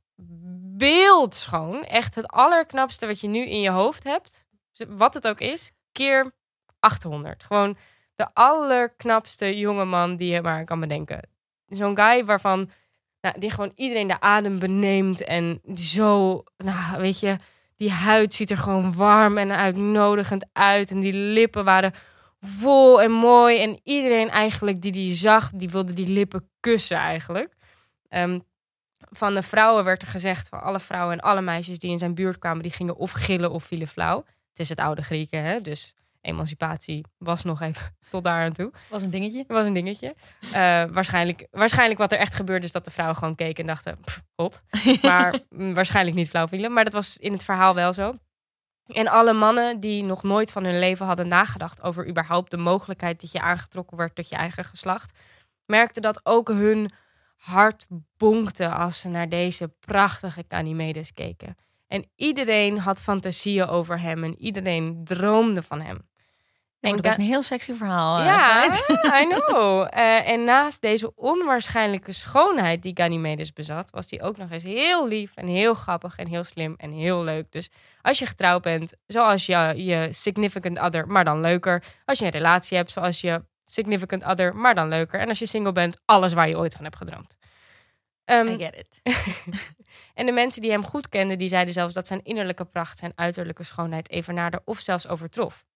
[0.76, 1.84] beeldschoon.
[1.84, 4.43] Echt het allerknapste wat je nu in je hoofd hebt.
[4.88, 5.72] Wat het ook is.
[5.92, 6.32] Keer
[6.80, 7.44] 800.
[7.44, 7.76] Gewoon
[8.16, 11.28] de allerknapste jongeman die je maar kan bedenken.
[11.66, 12.70] Zo'n guy waarvan
[13.20, 15.24] nou, die gewoon iedereen de adem beneemt.
[15.24, 17.36] En zo, nou, weet je,
[17.76, 20.90] die huid ziet er gewoon warm en uitnodigend uit.
[20.90, 21.92] En die lippen waren
[22.40, 23.62] vol en mooi.
[23.62, 27.54] En iedereen eigenlijk die die zag, die wilde die lippen kussen eigenlijk.
[28.08, 28.38] Ehm,
[28.98, 32.14] van de vrouwen werd er gezegd, van alle vrouwen en alle meisjes die in zijn
[32.14, 34.24] buurt kwamen, die gingen of gillen of vielen flauw.
[34.54, 35.60] Het is het oude Grieken, hè?
[35.60, 38.72] dus emancipatie was nog even tot daar aan toe.
[38.88, 39.44] Was een dingetje.
[39.48, 40.14] Was een dingetje.
[40.44, 40.52] Uh,
[40.84, 43.98] waarschijnlijk, waarschijnlijk wat er echt gebeurde is dat de vrouwen gewoon keken en dachten,
[44.34, 44.62] hot.
[45.02, 46.72] Maar mm, waarschijnlijk niet flauw vielen.
[46.72, 48.12] Maar dat was in het verhaal wel zo.
[48.86, 53.20] En alle mannen die nog nooit van hun leven hadden nagedacht over überhaupt de mogelijkheid
[53.20, 55.18] dat je aangetrokken werd tot je eigen geslacht,
[55.66, 56.90] merkten dat ook hun
[57.36, 57.86] hart
[58.16, 61.56] bonkte als ze naar deze prachtige Ganymedes keken.
[61.88, 66.08] En iedereen had fantasieën over hem en iedereen droomde van hem.
[66.80, 68.18] En dat is een heel sexy verhaal.
[68.18, 68.64] eh, Ja.
[69.22, 69.86] I know.
[69.90, 75.08] Eh, en naast deze onwaarschijnlijke schoonheid die Ganymedes bezat, was hij ook nog eens heel
[75.08, 77.52] lief en heel grappig en heel slim en heel leuk.
[77.52, 77.70] Dus
[78.02, 81.82] als je getrouwd bent, zoals je, je significant other, maar dan leuker.
[82.04, 85.20] Als je een relatie hebt, zoals je significant other, maar dan leuker.
[85.20, 87.36] En als je single bent, alles waar je ooit van hebt gedroomd.
[88.24, 89.00] Ehm, I get it.
[90.14, 93.12] en de mensen die hem goed kenden, die zeiden zelfs dat zijn innerlijke pracht, zijn
[93.14, 95.66] uiterlijke schoonheid evenaarde of zelfs overtrof.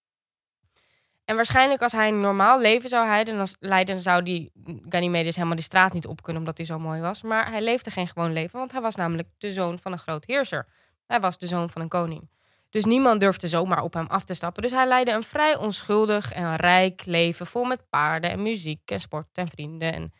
[1.24, 4.53] En waarschijnlijk als hij een normaal leven zou leiden, dan, leiden, zou die
[4.88, 7.22] Ganymedes helemaal de straat niet op kunnen omdat hij zo mooi was.
[7.22, 10.24] Maar hij leefde geen gewoon leven, want hij was namelijk de zoon van een groot
[10.26, 10.66] heerser.
[11.07, 12.30] Hij was de zoon van een koning.
[12.70, 14.62] Dus niemand durfde zomaar op hem af te stappen.
[14.62, 19.01] Dus hij leidde een vrij onschuldig en rijk leven, vol met paarden en muziek en
[19.01, 19.92] sport en vrienden.
[19.92, 20.12] En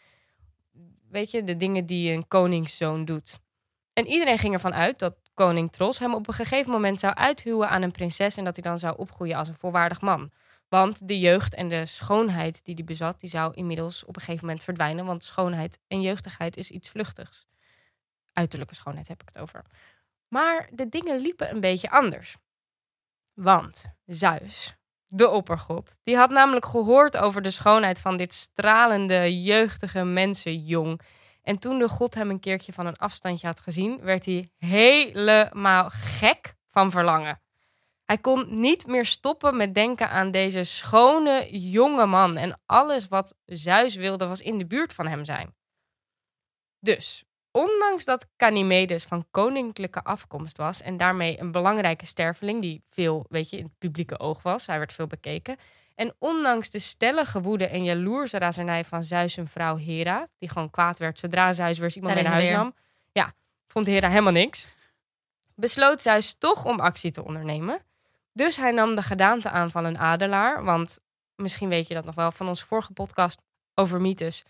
[1.11, 3.39] weet je, de dingen die een koningszoon doet.
[3.93, 7.69] En iedereen ging ervan uit dat koning Tros hem op een gegeven moment zou uithuwen
[7.69, 10.31] aan een prinses en dat hij dan zou opgroeien als een volwaardig man.
[10.69, 14.47] Want de jeugd en de schoonheid die hij bezat, die zou inmiddels op een gegeven
[14.47, 15.05] moment verdwijnen.
[15.05, 17.47] Want schoonheid en jeugdigheid is iets vluchtigs.
[18.33, 19.65] Uiterlijke schoonheid heb ik het over.
[20.29, 22.37] Maar de dingen liepen een beetje anders.
[23.35, 24.77] Want Zeus,
[25.09, 31.01] de oppergod, die had namelijk gehoord over de schoonheid van dit stralende, jeugdige mensenjong.
[31.43, 35.91] En toen de god hem een keertje van een afstandje had gezien, werd hij helemaal
[35.91, 37.41] gek van verlangen.
[38.05, 42.37] Hij kon niet meer stoppen met denken aan deze schone jonge man.
[42.37, 45.55] En alles wat Zeus wilde was in de buurt van hem zijn.
[46.81, 50.82] Dus, ondanks dat Ganymedes van koninklijke afkomst was...
[50.82, 54.66] en daarmee een belangrijke sterveling die veel, weet je, in het publieke oog was...
[54.66, 55.57] hij werd veel bekeken...
[55.94, 60.28] en ondanks de stellige woede en jaloerse razernij van Zeus' vrouw Hera...
[60.38, 62.74] die gewoon kwaad werd zodra Zeus weer iemand mee naar is huis nam...
[63.12, 63.34] ja,
[63.66, 64.68] vond Hera helemaal niks...
[65.55, 67.86] besloot Zeus toch om actie te ondernemen...
[68.38, 70.64] Dus hij nam de gedaante aan van een adelaar.
[70.64, 70.99] Want
[71.34, 73.40] misschien weet je dat nog wel van onze vorige podcast
[73.74, 74.44] over mythes.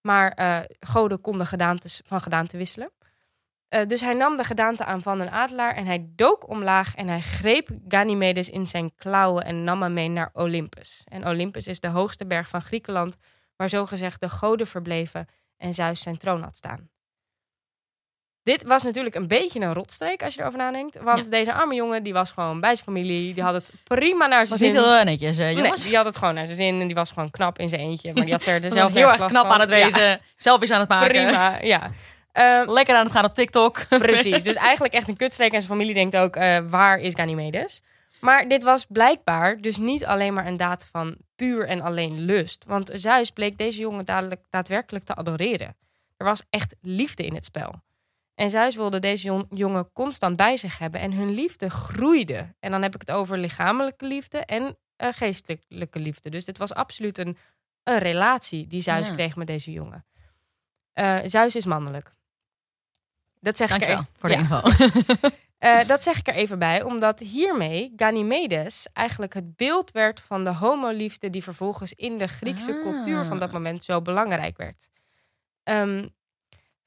[0.00, 2.90] Maar eh, goden konden gedaantes van gedaante wisselen.
[3.68, 7.08] Eh, dus hij nam de gedaante aan van een adelaar en hij dook omlaag en
[7.08, 11.02] hij greep Ganymedes in zijn klauwen en nam hem mee naar Olympus.
[11.04, 13.16] En Olympus is de hoogste berg van Griekenland,
[13.56, 15.26] waar zogezegd de goden verbleven
[15.56, 16.90] en Zeus zijn troon had staan.
[18.48, 20.98] Dit was natuurlijk een beetje een rotstreek als je erover nadenkt.
[21.02, 21.24] Want Ja.
[21.30, 23.34] deze arme jongen, die was gewoon bij zijn familie.
[23.34, 24.72] Die had het prima naar zijn Was zin.
[24.72, 25.82] niet heel eh, netjes, eh, Nee, jongens.
[25.84, 28.12] die had het gewoon naar zijn zin en die was gewoon knap in zijn eentje.
[28.14, 29.78] Maar die had verder Zelf zelf heel erg knap last aan het van.
[29.78, 30.20] Ja, wezen.
[30.36, 31.08] Selfies aan het maken.
[31.08, 31.90] prima, ja.
[32.32, 33.86] Ehm, Lekker aan het gaan op TikTok.
[33.98, 35.52] precies, dus eigenlijk echt een kutstreek.
[35.52, 37.82] En zijn familie denkt ook, eh, waar is Ganymedes?
[38.20, 42.64] Maar dit was blijkbaar dus niet alleen maar een daad van puur en alleen lust.
[42.66, 45.76] Want Zeus bleek deze jongen dadelijk, daadwerkelijk te adoreren.
[46.16, 47.72] Er was echt liefde in het spel.
[48.38, 51.00] En Zeus wilde deze jon- jongen constant bij zich hebben.
[51.00, 52.54] En hun liefde groeide.
[52.60, 56.30] En dan heb ik het over lichamelijke liefde en eh, geestelijke liefde.
[56.30, 57.36] Dus dit was absoluut een,
[57.82, 59.14] een relatie die Zeus Ja.
[59.14, 60.04] kreeg met deze jongen.
[60.92, 62.12] Eh Zeus is mannelijk.
[63.40, 64.40] Dat zeg ik er voor de Ja.
[64.40, 64.60] info.
[65.58, 70.44] eh, dat zeg ik er even bij, omdat hiermee Ganymedes eigenlijk het beeld werd van
[70.44, 72.80] de homoliefde die vervolgens in de Griekse Ah.
[72.82, 74.88] cultuur van dat moment zo belangrijk werd.
[75.62, 76.08] Ehm,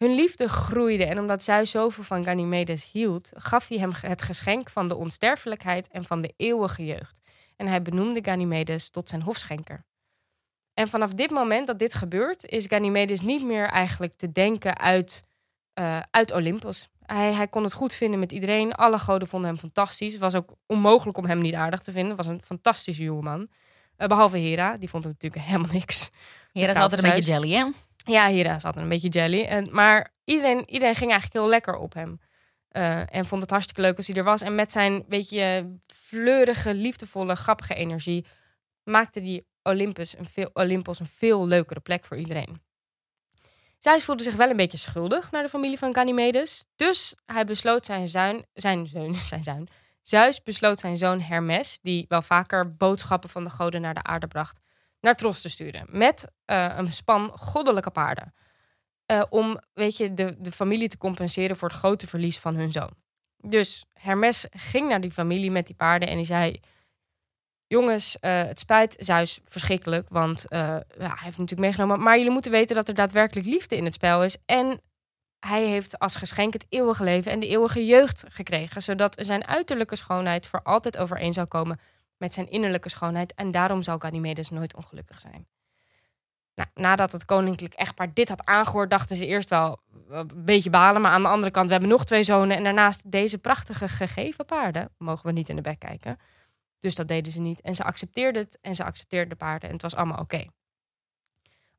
[0.02, 4.70] hun liefde groeide en omdat Zeus zoveel van Ganymedes hield, gaf hij hem het geschenk
[4.70, 7.20] van de onsterfelijkheid en van de eeuwige jeugd.
[7.56, 9.86] En hij benoemde Ganymedes tot zijn hofschenker.
[10.74, 15.24] En vanaf dit moment dat dit gebeurt, is Ganymedes niet meer eigenlijk te denken uit,
[15.74, 16.90] eh, uit Olympus.
[17.06, 18.74] Hij, hij kon het goed vinden met iedereen.
[18.74, 20.12] Alle goden vonden hem fantastisch.
[20.12, 22.18] Het was ook onmogelijk om hem niet aardig te vinden.
[22.18, 23.50] Het was een fantastische jongeman.
[23.96, 26.10] Eh, behalve Hera, die vond hem natuurlijk helemaal niks.
[26.52, 27.66] Hier is altijd een beetje jelly, hè?
[28.04, 29.44] Ja, Hera altijd een beetje jelly.
[29.44, 32.20] En, maar iedereen, iedereen ging eigenlijk heel lekker op hem.
[32.68, 34.42] Eh, en vond het hartstikke leuk als hij er was.
[34.42, 38.26] En met zijn, weet je, fleurige, liefdevolle, grappige energie...
[38.84, 42.62] maakte die Olympus een veel, Olympos een veel leukere plek voor iedereen.
[43.78, 46.64] Zeus voelde zich wel een beetje schuldig naar de familie van Ganymedes.
[46.76, 49.68] Dus hij besloot zijn zuin, zijn zoon, zijn zuin.
[50.04, 54.28] Zeus besloot zijn zoon Hermes, die wel vaker boodschappen van de goden naar de aarde
[54.28, 54.60] bracht,
[55.02, 55.86] naar Tros te sturen.
[55.90, 58.34] Met eh, een span goddelijke paarden.
[59.06, 62.72] Eh, om, weet je, de, de familie te compenseren voor het grote verlies van hun
[62.72, 62.94] zoon.
[63.38, 66.60] Dus Hermes ging naar die familie met die paarden en die zei:
[67.68, 72.04] Jongens, eh, het spijt Zeus verschrikkelijk, want ja, hij heeft natuurlijk meegenomen.
[72.04, 74.38] Maar jullie moeten weten dat er daadwerkelijk liefde in het spel is.
[74.46, 74.82] En
[75.40, 78.82] hij heeft als geschenk het eeuwige leven en de eeuwige jeugd gekregen.
[78.82, 81.80] Zodat zijn uiterlijke schoonheid voor altijd overeen zou komen
[82.22, 83.34] met zijn innerlijke schoonheid.
[83.34, 85.48] En daarom zou Ganymedes nooit ongelukkig zijn.
[86.56, 90.70] Nou, nadat het koninklijk echtpaar dit had aangehoord, dachten ze eerst wel eh, een beetje
[90.70, 91.02] balen.
[91.02, 92.58] Maar aan de andere kant, we hebben nog twee zonen.
[92.58, 94.90] En daarnaast deze prachtige gegeven paarden.
[94.98, 96.18] Mogen we niet in de bek kijken.
[96.80, 97.62] Dus dat deden ze niet.
[97.62, 99.68] En ze accepteerden het en ze accepteerden de paarden.
[99.68, 100.46] En het was allemaal oké.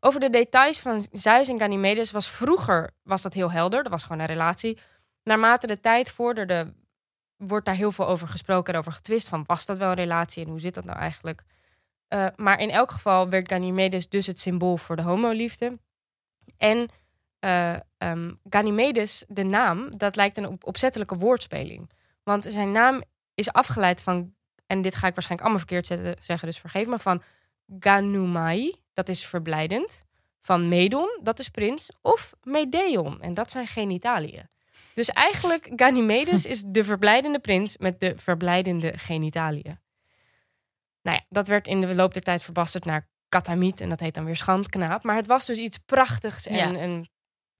[0.00, 3.82] Over de details van Zeus en Ganymedes was vroeger was dat heel helder.
[3.82, 4.78] Dat was gewoon een relatie.
[5.22, 6.74] Naarmate de tijd vorderde,
[7.46, 9.28] wordt daar heel veel over gesproken en over getwist.
[9.28, 11.42] Van was dat wel een relatie en hoe zit dat nou eigenlijk?
[12.08, 15.78] Uh, maar in elk geval werd Ganymedes dus het symbool voor de homoliefde.
[16.56, 16.88] En
[17.44, 21.90] uh, um, Ganymedes, de naam, dat lijkt een op opzettelijke woordspeling.
[22.22, 23.02] Want zijn naam
[23.34, 24.34] is afgeleid van
[24.66, 27.22] en dit ga ik waarschijnlijk allemaal verkeerd zetten, zeggen, dus vergeef me, van
[27.78, 30.04] Ganumai, dat is verblijdend,
[30.40, 34.48] van Medon, dat is prins, of Medeon, en dat zijn genitaliën.
[34.94, 39.80] Dus eigenlijk, Ganymedes is de verblijdende prins met de verblijdende genitaliën.
[41.02, 44.14] Nou ja, dat werd in de loop der tijd verbasterd naar Katamiet en dat heet
[44.14, 45.02] dan weer Schandknaap.
[45.02, 46.80] Maar het was dus iets prachtigs en, Ja.
[46.80, 47.08] en,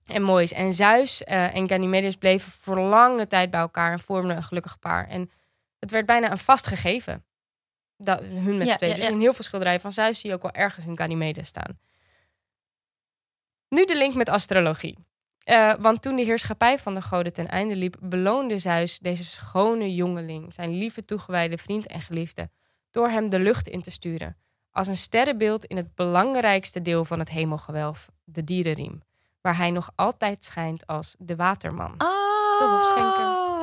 [0.06, 0.52] en moois.
[0.52, 4.78] En Zeus eh, en Ganymedes bleven voor lange tijd bij elkaar en vormden een gelukkig
[4.78, 5.08] paar.
[5.08, 5.30] En
[5.78, 7.24] het werd bijna een vast gegeven.
[7.96, 10.42] Dat, hun met Ja, ja, Dus in heel veel schilderijen van Zeus zie je ook
[10.42, 11.78] wel ergens een Ganymedes staan.
[13.68, 14.98] Nu de link met astrologie.
[15.44, 19.94] Eh, want toen de heerschappij van de goden ten einde liep, beloonde Zeus deze schone
[19.94, 22.50] jongeling, zijn lieve toegewijde vriend en geliefde,
[22.90, 24.36] door hem de lucht in te sturen.
[24.70, 29.02] Als een sterrenbeeld in het belangrijkste deel van het hemelgewelf, de dierenriem,
[29.40, 31.94] waar hij nog altijd schijnt als de waterman.
[31.98, 32.58] Oh,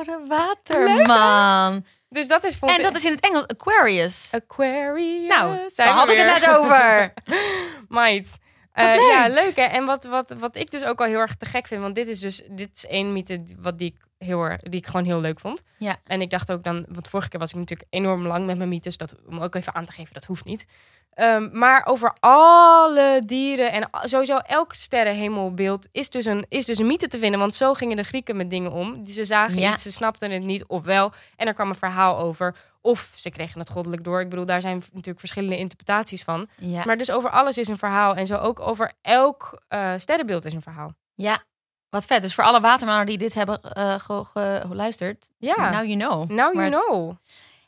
[0.04, 1.84] de waterman.
[2.08, 4.30] Dus dat is En dat is in het Engels Aquarius.
[4.34, 5.28] Aquarius.
[5.28, 7.12] Nou, daar we had ik het net over.
[7.88, 8.38] Meid.
[8.72, 9.10] Eh, leuk.
[9.10, 9.62] ja, leuk hè.
[9.62, 12.08] En wat, wat, wat ik dus ook wel heel erg te gek vind, want dit
[12.08, 15.20] is dus dit is één mythe wat die ik heel erg, die ik gewoon heel
[15.20, 15.62] leuk vond.
[15.78, 15.96] Ja.
[16.04, 18.68] En ik dacht ook dan, want vorige keer was ik natuurlijk enorm lang met mijn
[18.68, 20.66] mythes, dat om ook even aan te geven, dat hoeft niet.
[21.10, 26.86] Ehm, maar over alle dieren en sowieso elk sterrenhemelbeeld is dus, een, is dus een
[26.86, 27.40] mythe te vinden.
[27.40, 29.06] Want zo gingen de Grieken met dingen om.
[29.06, 29.72] Ze zagen Ja.
[29.72, 31.12] iets, ze snapten het niet, of wel.
[31.36, 32.56] En er kwam een verhaal over.
[32.80, 34.20] Of ze kregen het goddelijk door.
[34.20, 36.48] Ik bedoel, daar zijn natuurlijk verschillende interpretaties van.
[36.56, 36.82] Ja.
[36.86, 38.14] Maar dus over alles is een verhaal.
[38.14, 40.92] En zo ook over elk eh, sterrenbeeld is een verhaal.
[41.14, 41.42] ja,
[41.90, 42.22] wat vet.
[42.22, 46.30] Dus voor alle watermannen die dit hebben eh, ge- ge- geluisterd, Ja, now you know.
[46.30, 47.16] now you het- know.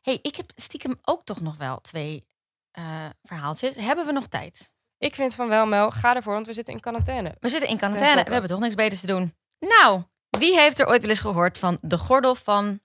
[0.02, 2.26] hey, ik heb stiekem ook toch nog wel twee
[2.70, 2.84] eh,
[3.22, 3.76] verhaaltjes.
[3.76, 4.70] Hebben we nog tijd?
[4.98, 5.90] Ik vind van wel, Mel.
[5.90, 7.36] Ga ervoor, want we zitten in quarantaine.
[7.40, 8.24] We zitten in quarantaine.
[8.24, 9.34] We hebben toch niks beters te doen.
[9.58, 12.80] Nou, wie heeft er ooit wel eens gehoord van de gordel van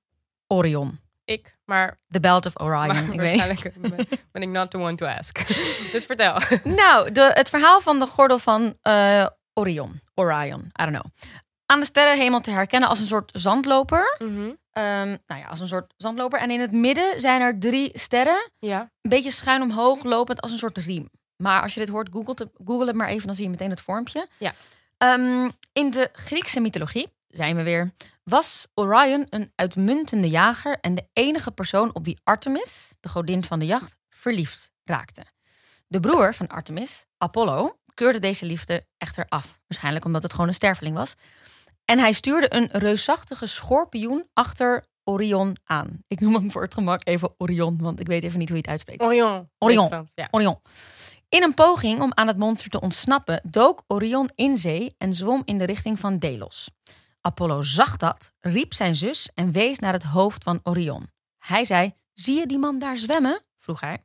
[0.47, 0.99] Orion?
[1.25, 2.87] Ik, maar, The Belt of Orion.
[2.87, 3.37] maar ik weet.
[3.37, 5.47] waarschijnlijk ben- ben ik not the one to ask.
[5.91, 6.39] dus vertel.
[6.63, 9.25] Nou, de, het verhaal van de gordel van eh,
[9.57, 10.01] Orion.
[10.15, 11.05] Orion, I don't know.
[11.65, 14.15] Aan de sterrenhemel te herkennen als een soort zandloper.
[14.19, 14.51] Mhm.
[14.71, 16.39] Ehm, nou ja, als een soort zandloper.
[16.39, 18.51] En in het midden zijn er drie sterren.
[18.59, 18.79] Ja.
[18.79, 21.09] Een beetje schuin omhoog lopend als een soort riem.
[21.35, 23.69] Maar als je dit hoort, google het, google het maar even, dan zie je meteen
[23.69, 24.27] het vormpje.
[24.37, 24.51] Ja.
[24.97, 27.91] Ehm, in de Griekse mythologie, zijn we weer,
[28.23, 33.59] was Orion een uitmuntende jager en de enige persoon op wie Artemis, de godin van
[33.59, 35.25] de jacht, verliefd raakte.
[35.87, 39.59] De broer van Artemis, Apollo, keurde deze liefde echter af.
[39.67, 41.13] Waarschijnlijk omdat het gewoon een sterveling was.
[41.85, 46.03] En hij stuurde een reusachtige schorpioen achter Orion aan.
[46.07, 48.63] Ik noem hem voor het gemak even Orion, want ik weet even niet hoe je
[48.63, 49.01] het uitspreekt.
[49.01, 49.49] Orion.
[49.57, 49.83] Orion.
[49.83, 50.27] In Frans, Ja.
[50.31, 50.59] Orion.
[51.29, 55.41] In een poging om aan het monster te ontsnappen, dook Orion in zee en zwom
[55.45, 56.69] in de richting van Delos.
[57.21, 61.07] Apollo zag dat, riep zijn zus en wees naar het hoofd van Orion.
[61.37, 63.41] Hij zei: Zie je die man daar zwemmen?
[63.57, 64.03] vroeg hij.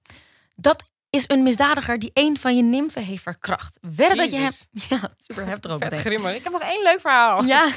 [0.54, 0.84] Dat
[1.16, 3.78] is een misdadiger die een van je nymfen heeft verkracht.
[3.80, 4.52] Wedden dat je hem.
[4.88, 6.34] Ja, super heftig ook Vet grimmig.
[6.34, 7.44] Ik heb nog één leuk verhaal.
[7.44, 7.68] Ja,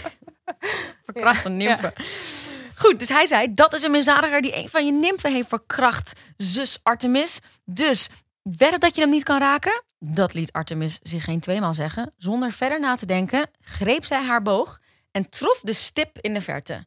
[1.05, 1.93] verkracht een nymfe.
[2.75, 6.19] Goed, dus hij zei, dat is een misdadiger die een van je nymfen heeft verkracht,
[6.37, 7.39] zus Artemis.
[7.65, 8.09] Dus,
[8.41, 9.83] wedden dat je hem niet kan raken?
[9.99, 12.13] Dat liet Artemis zich geen tweemaal zeggen.
[12.17, 14.81] Zonder verder na te denken, greep zij haar boog
[15.11, 16.85] en trof de stip in de verte.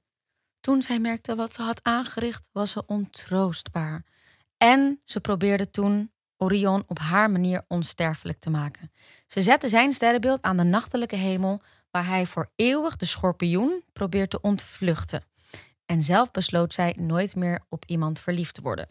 [0.61, 4.05] Toen zij merkte wat ze had aangericht, was ze ontroostbaar.
[4.57, 8.93] En ze probeerde toen Orion op haar manier onsterfelijk te maken.
[9.27, 11.61] Ze zette zijn sterrenbeeld aan de nachtelijke hemel,
[11.91, 15.23] waar hij voor eeuwig de schorpioen probeert te ontvluchten.
[15.87, 18.89] En zelf besloot zij nooit meer op iemand verliefd te worden.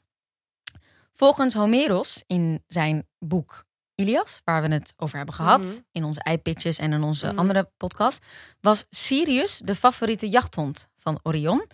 [1.13, 5.79] Volgens Homeros in zijn boek Ilias, waar we het over hebben gehad, Mhm.
[5.91, 7.37] in onze iPitches en in onze Mhm.
[7.39, 8.25] andere podcast,
[8.61, 11.65] was Sirius de favoriete jachthond van Orion.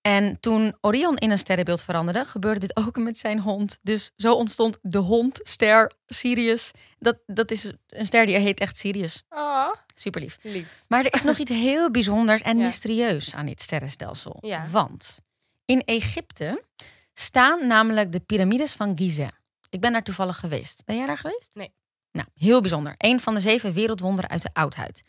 [0.00, 3.78] En toen Orion in een sterrenbeeld veranderde, gebeurde dit ook met zijn hond.
[3.82, 6.70] Dus zo ontstond de hond, ster Sirius.
[6.98, 9.22] Dat, dat is een ster die heet echt Sirius.
[9.28, 10.38] Oh, Super lief.
[10.42, 10.82] lief.
[10.88, 12.64] Maar er is nog iets heel bijzonders en Ja.
[12.64, 14.36] mysterieus aan dit sterrenstelsel.
[14.40, 14.66] Ja.
[14.70, 15.20] Want
[15.64, 16.64] in Egypte
[17.14, 19.28] staan namelijk de piramides van Gizeh.
[19.70, 20.82] Ik ben daar toevallig geweest.
[20.84, 21.50] Ben jij daar geweest?
[21.52, 21.72] Nee.
[22.12, 22.94] Nou, heel bijzonder.
[22.96, 25.00] Een van de zeven wereldwonderen uit de oudheid.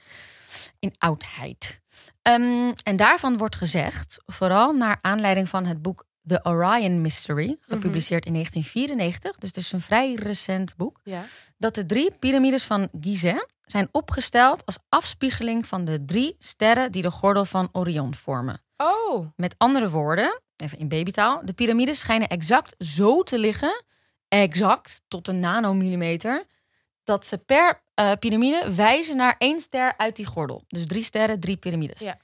[0.79, 1.79] In oudheid.
[2.21, 8.25] Ehm, en daarvan wordt gezegd, vooral naar aanleiding van het boek The Orion Mystery, gepubliceerd
[8.25, 11.21] in 1994, dus het is een vrij recent boek, Ja.
[11.57, 17.01] dat de drie piramides van Gizeh zijn opgesteld als afspiegeling van de drie sterren die
[17.01, 18.61] de gordel van Orion vormen.
[18.77, 23.83] Oh, Met andere woorden, even in babytaal, de piramides schijnen exact zo te liggen,
[24.27, 26.43] exact tot een nanomillimeter,
[27.11, 30.63] dat ze per eh, piramide wijzen naar één ster uit die gordel.
[30.67, 31.99] Dus drie sterren, drie piramides.
[31.99, 32.17] Ja.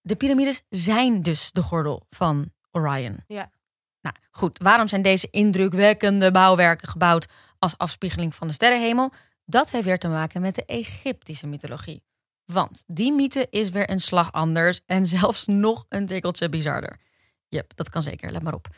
[0.00, 3.24] De piramides zijn dus de gordel van Orion.
[3.26, 3.50] Ja.
[4.00, 7.26] Nou goed, waarom zijn deze indrukwekkende bouwwerken gebouwd
[7.58, 9.12] als afspiegeling van de sterrenhemel?
[9.44, 12.02] Dat heeft weer te maken met de Egyptische mythologie.
[12.44, 17.00] Want die mythe is weer een slag anders en zelfs nog een tikkeltje bizarder.
[17.48, 18.68] Yep, dat kan zeker, let maar op.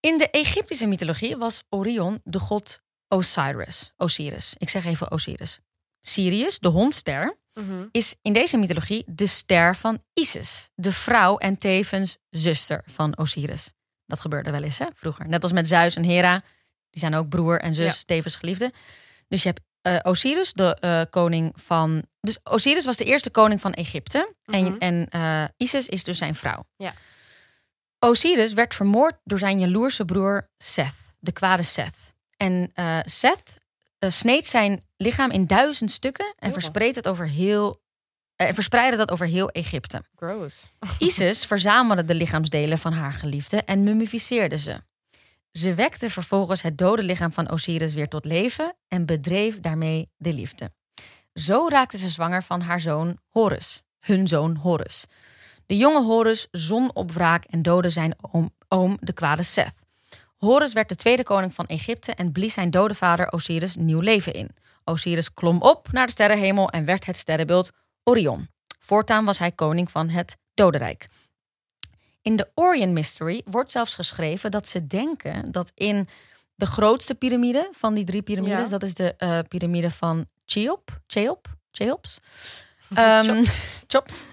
[0.00, 2.80] In de Egyptische mythologie was Orion de god
[3.14, 3.92] Osiris.
[3.96, 4.54] Osiris.
[4.58, 5.58] Ik zeg even Osiris.
[6.00, 7.86] Sirius, de hondster, Mhm.
[7.92, 13.70] is in deze mythologie de ster van Isis, de vrouw en tevens zuster van Osiris.
[14.06, 15.28] Dat gebeurde wel eens hè, vroeger.
[15.28, 16.42] Net als met Zeus en Hera,
[16.90, 18.02] die zijn ook broer en zus, Ja.
[18.06, 18.72] tevens geliefde.
[19.28, 22.04] Dus je hebt eh, Osiris, de eh, koning van.
[22.20, 24.34] Dus Osiris was de eerste koning van Egypte.
[24.44, 24.56] Mhm.
[24.56, 26.64] En, en eh, Isis is dus zijn vrouw.
[26.76, 26.94] Ja.
[27.98, 31.96] Osiris werd vermoord door zijn jaloerse broer Seth, de kwade Seth.
[32.40, 33.58] En eh, Seth
[33.98, 36.52] eh, sneed zijn lichaam in duizend stukken en Eeuw.
[36.52, 37.80] verspreid het over heel.
[38.36, 40.02] En verspreidde dat over heel Egypte.
[40.16, 40.72] Gross.
[40.98, 44.82] Isis verzamelde de lichaamsdelen van haar geliefde en mummificeerde ze.
[45.52, 50.32] Ze wekte vervolgens het dode lichaam van Osiris weer tot leven en bedreef daarmee de
[50.32, 50.72] liefde.
[51.34, 55.04] Zo raakte ze zwanger van haar zoon Horus, hun zoon Horus.
[55.66, 59.79] De jonge Horus zon op wraak en doodde zijn oom, oom de kwade Seth.
[60.40, 64.32] Horus werd de tweede koning van Egypte en blies zijn dode vader Osiris nieuw leven
[64.32, 64.50] in.
[64.84, 67.70] Osiris klom op naar de sterrenhemel en werd het sterrenbeeld
[68.04, 68.48] Orion.
[68.78, 71.08] Voortaan was hij koning van het dodenrijk.
[72.22, 76.08] In de Orion Mystery wordt zelfs geschreven dat ze denken dat in
[76.54, 78.68] de grootste piramide van die drie piramides, Ja.
[78.68, 82.18] dat is de eh, piramide van Cheop, Cheop, Cheops,
[83.92, 84.24] Chops.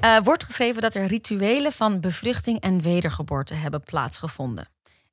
[0.00, 4.66] Eh, wordt geschreven dat er rituelen van bevruchting en wedergeboorte hebben plaatsgevonden.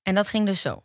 [0.09, 0.83] En dat ging dus zo.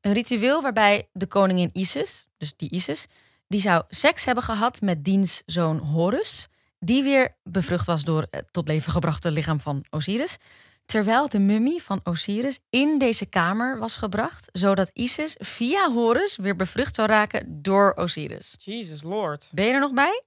[0.00, 3.06] Een ritueel waarbij de koningin Isis, dus die Isis,
[3.48, 6.46] die zou seks hebben gehad met diens zoon Horus,
[6.78, 10.36] die weer bevrucht was door het tot leven gebrachte lichaam van Osiris.
[10.84, 16.56] Terwijl de mummie van Osiris in deze kamer was gebracht, zodat Isis via Horus weer
[16.56, 18.54] bevrucht zou raken door Osiris.
[18.58, 19.48] Jesus Lord.
[19.52, 20.22] Ben je er nog bij?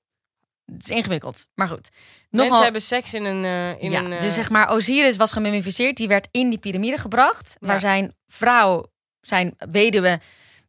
[0.74, 1.90] Het is ingewikkeld, maar goed.
[2.30, 3.46] Mensen hebben seks in een...
[3.46, 5.98] eh, in ja, een eh, dus zeg maar, Osiris was gemummificeerd.
[5.98, 7.56] Die werd in die piramide gebracht.
[7.60, 7.68] Ja.
[7.68, 8.86] Waar zijn vrouw,
[9.22, 10.20] zijn weduwe,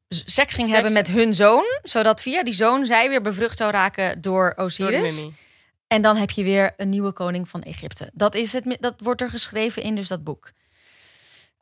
[0.08, 0.72] seks ging Seks.
[0.72, 1.64] hebben met hun zoon.
[1.82, 5.14] Zodat via die zoon zij weer bevrucht zou raken door door Osiris.
[5.14, 5.34] mummie.
[5.86, 8.10] en dan heb je weer een nieuwe koning van Egypte.
[8.12, 10.52] Dat, is het, dat wordt er geschreven in dus dat boek.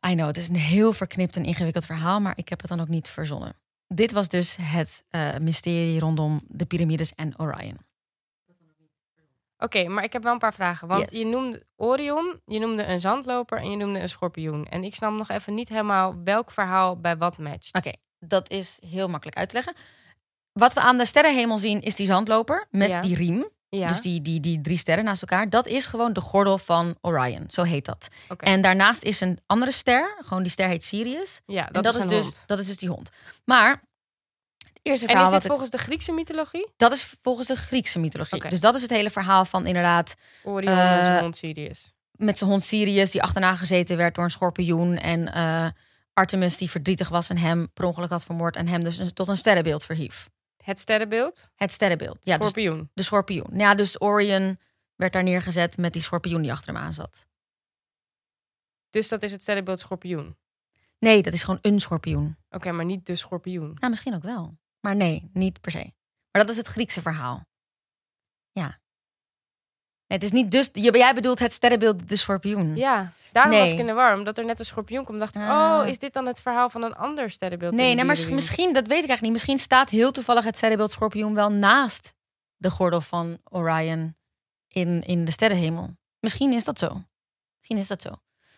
[0.07, 2.19] I know, het is een heel verknipt en ingewikkeld verhaal.
[2.19, 3.53] Maar ik heb het dan ook niet verzonnen.
[3.87, 7.77] Dit was dus het eh, mysterie rondom de piramides en Orion.
[9.59, 10.87] Oké, maar ik heb wel een paar vragen.
[10.87, 11.19] Want Yes.
[11.19, 14.65] je noemde Orion, je noemde een zandloper en je noemde een schorpioen.
[14.65, 17.75] En ik snap nog even niet helemaal welk verhaal bij wat matcht.
[17.75, 19.73] Oké, dat is heel makkelijk uit te leggen.
[20.53, 23.01] Wat we aan de sterrenhemel zien is die zandloper met Ja.
[23.01, 23.49] die riem.
[23.69, 25.49] Ja, Dus die, die, die drie sterren naast elkaar.
[25.49, 27.45] Dat is gewoon de gordel van Orion.
[27.49, 28.07] Zo heet dat.
[28.37, 30.15] En daarnaast is een andere ster.
[30.19, 31.41] Gewoon die ster heet Sirius.
[31.45, 32.43] ja en dat, dat is, dus, hond.
[32.45, 33.09] dat is dus die hond.
[33.45, 33.83] Maar
[34.81, 36.69] eerste En verhaal is dit volgens de Griekse mythologie?
[36.77, 38.49] dat is volgens de Griekse mythologie.
[38.49, 41.93] Dus dat is het hele verhaal van inderdaad Orion Eh, en zijn hond Sirius.
[42.11, 44.97] met zijn hond Sirius die achterna gezeten werd door een schorpioen.
[44.97, 45.67] En eh,
[46.13, 48.55] Artemis die verdrietig was en hem per ongeluk had vermoord.
[48.55, 50.29] En hem dus een- tot een sterrenbeeld verhief.
[50.63, 51.49] Het sterrenbeeld?
[51.55, 52.17] Het sterrenbeeld.
[52.21, 52.89] Ja, dus Schorpioen.
[52.93, 53.49] de schorpioen.
[53.53, 54.59] Ja, dus Orion
[54.95, 57.27] werd daar neergezet met die schorpioen die achter hem aan zat.
[58.89, 60.37] Dus dat is het sterrenbeeld schorpioen.
[60.99, 62.37] Nee, dat is gewoon een schorpioen.
[62.49, 63.73] Oké, maar niet de schorpioen.
[63.79, 64.57] Nou, misschien ook wel.
[64.79, 65.93] Maar nee, niet per se.
[66.31, 67.45] Maar dat is het Griekse verhaal.
[68.51, 68.65] Ja.
[70.07, 70.69] Nee, het is niet dus.
[70.73, 72.75] Jij bedoelt het sterrenbeeld de schorpioen.
[72.75, 73.61] Ja, daarom Nee.
[73.61, 74.17] was ik in de war.
[74.17, 75.41] Omdat er net een schorpioen kwam, dacht ik...
[75.41, 75.79] Ah.
[75.81, 77.73] Oh, is dit dan het verhaal van een ander sterrenbeeld?
[77.73, 79.31] Nee, nee maar misschien, dat weet ik eigenlijk niet.
[79.31, 82.13] Misschien staat heel toevallig het sterrenbeeld schorpioen wel naast
[82.55, 84.15] de gordel van Orion
[84.67, 85.97] in, in de sterrenhemel.
[86.19, 87.03] Misschien is dat zo.
[87.57, 88.09] Misschien is dat zo.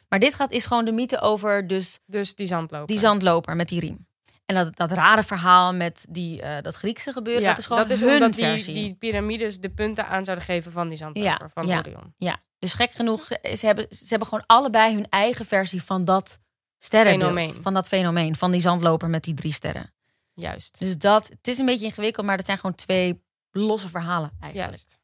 [0.09, 2.87] Maar dit gaat, is gewoon de mythe over dus Dus die zandloper.
[2.87, 4.07] die zandloper met die riem.
[4.51, 7.81] En dat, dat rare verhaal met die, eh, dat Griekse gebeuren, Ja, dat is gewoon
[7.81, 8.73] dat is hun omdat die, versie.
[8.73, 11.77] die piramides de punten aan zouden geven van die zandloper, Ja, van ja.
[11.79, 12.13] Orion.
[12.17, 16.39] Ja, dus gek genoeg, ze hebben, ze hebben gewoon allebei hun eigen versie van dat
[16.77, 17.31] sterrenbeeld.
[17.31, 17.61] Fenomeen.
[17.61, 19.93] Van dat fenomeen, van die zandloper met die drie sterren.
[20.33, 20.79] Juist.
[20.79, 24.69] Dus dat, het is een beetje ingewikkeld, maar dat zijn gewoon twee losse verhalen eigenlijk.
[24.71, 24.99] Juist.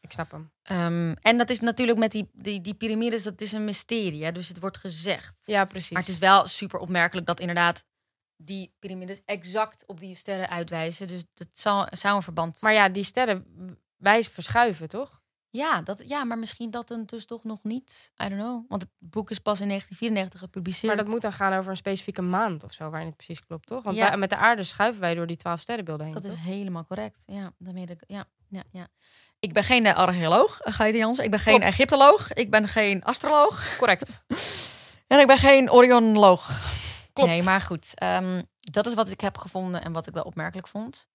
[0.00, 0.52] Ik snap hem.
[0.62, 4.24] Ehm, en dat is natuurlijk met die, die, die piramides, dat is een mysterie.
[4.24, 4.32] Hè?
[4.32, 5.34] Dus het wordt gezegd.
[5.40, 5.90] Ja, precies.
[5.90, 7.84] Maar het is wel super opmerkelijk dat inderdaad
[8.44, 11.08] die piramides exact op die sterren uitwijzen.
[11.08, 12.62] Dus dat zou, zou een verband...
[12.62, 13.44] Maar ja, die sterren,
[13.96, 15.22] wij verschuiven, toch?
[15.50, 18.12] ja, dat, ja, maar misschien dat een dus toch nog niet.
[18.24, 18.64] I don't know.
[18.68, 20.86] Want het boek is pas in 1994 gepubliceerd.
[20.94, 23.66] Maar dat moet dan gaan over een specifieke maand of zo, waarin het precies klopt,
[23.66, 23.82] toch?
[23.82, 24.08] Want Ja.
[24.08, 27.22] wij- met de aarde schuiven wij door die twaalf sterrenbeelden heen, Dat is helemaal correct.
[27.26, 28.88] Ja, daarmee de, ja, ja, ja.
[29.40, 31.24] Ik ben geen eh, archeoloog, uh, Gaite Jansen.
[31.24, 31.70] Ik ben geen Klopt.
[31.72, 32.32] Egyptoloog.
[32.32, 33.76] Ik ben geen astroloog.
[33.78, 34.10] Correct.
[35.06, 36.48] En ik ben geen Orionoloog.
[37.14, 37.30] Klopt.
[37.30, 37.90] Nee, maar goed.
[37.94, 41.06] ehm, dat is wat ik heb gevonden en wat ik wel opmerkelijk vond.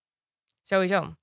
[0.64, 1.14] Sowieso.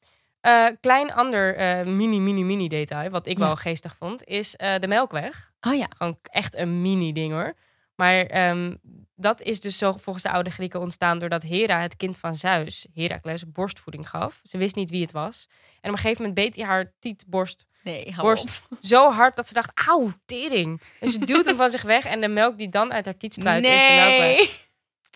[0.40, 3.44] Eh, klein ander eh, mini, mini, mini detail, wat ik Ja.
[3.44, 5.52] wel geestig vond, is eh, de Melkweg.
[5.60, 5.86] Oh ja.
[5.96, 7.54] Gewoon echt een mini ding hoor.
[7.94, 8.74] Maar ehm,
[9.14, 12.86] dat is dus zo volgens de oude Grieken ontstaan doordat Hera, het kind van Zeus,
[12.94, 14.40] Heracles, borstvoeding gaf.
[14.44, 15.46] Ze wist niet wie het was.
[15.80, 18.78] En op een gegeven moment beet hij haar tietborst Nee, borst op.
[18.92, 20.80] zo hard dat ze dacht, auw, tering.
[21.00, 23.32] En ze duwt hem van zich weg en de melk die dan uit haar tiet
[23.32, 24.65] spruit is de melkweg.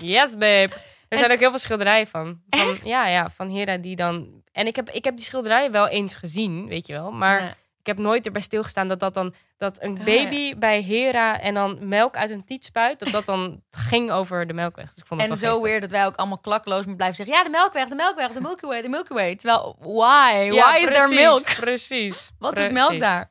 [0.03, 0.71] Yes, babe.
[1.09, 2.41] Er zijn ook heel veel schilderijen van.
[2.49, 2.85] van Echt?
[2.85, 4.43] ja, ja, van Hera die dan...
[4.53, 7.11] En ik heb, ik heb die schilderijen wel eens gezien, weet je wel.
[7.11, 7.49] Maar Ja.
[7.81, 9.35] ik heb nooit erbij stilgestaan dat dat dan...
[9.57, 12.99] Dat een Ah, baby bij Hera en dan melk uit een tiet spuit...
[12.99, 14.87] dat dat dan ging over de melkweg.
[14.89, 17.35] Dus ik vond het En zo weer dat wij ook allemaal klakloos blijven zeggen...
[17.35, 19.37] Ja, de melkweg, de melkweg, de Milky Way, de Milky Way.
[19.37, 20.51] Terwijl, why?
[20.51, 21.45] Why is there milk?
[21.45, 22.31] Precies.
[22.39, 22.89] Wat doet precies.
[22.89, 23.31] melk daar?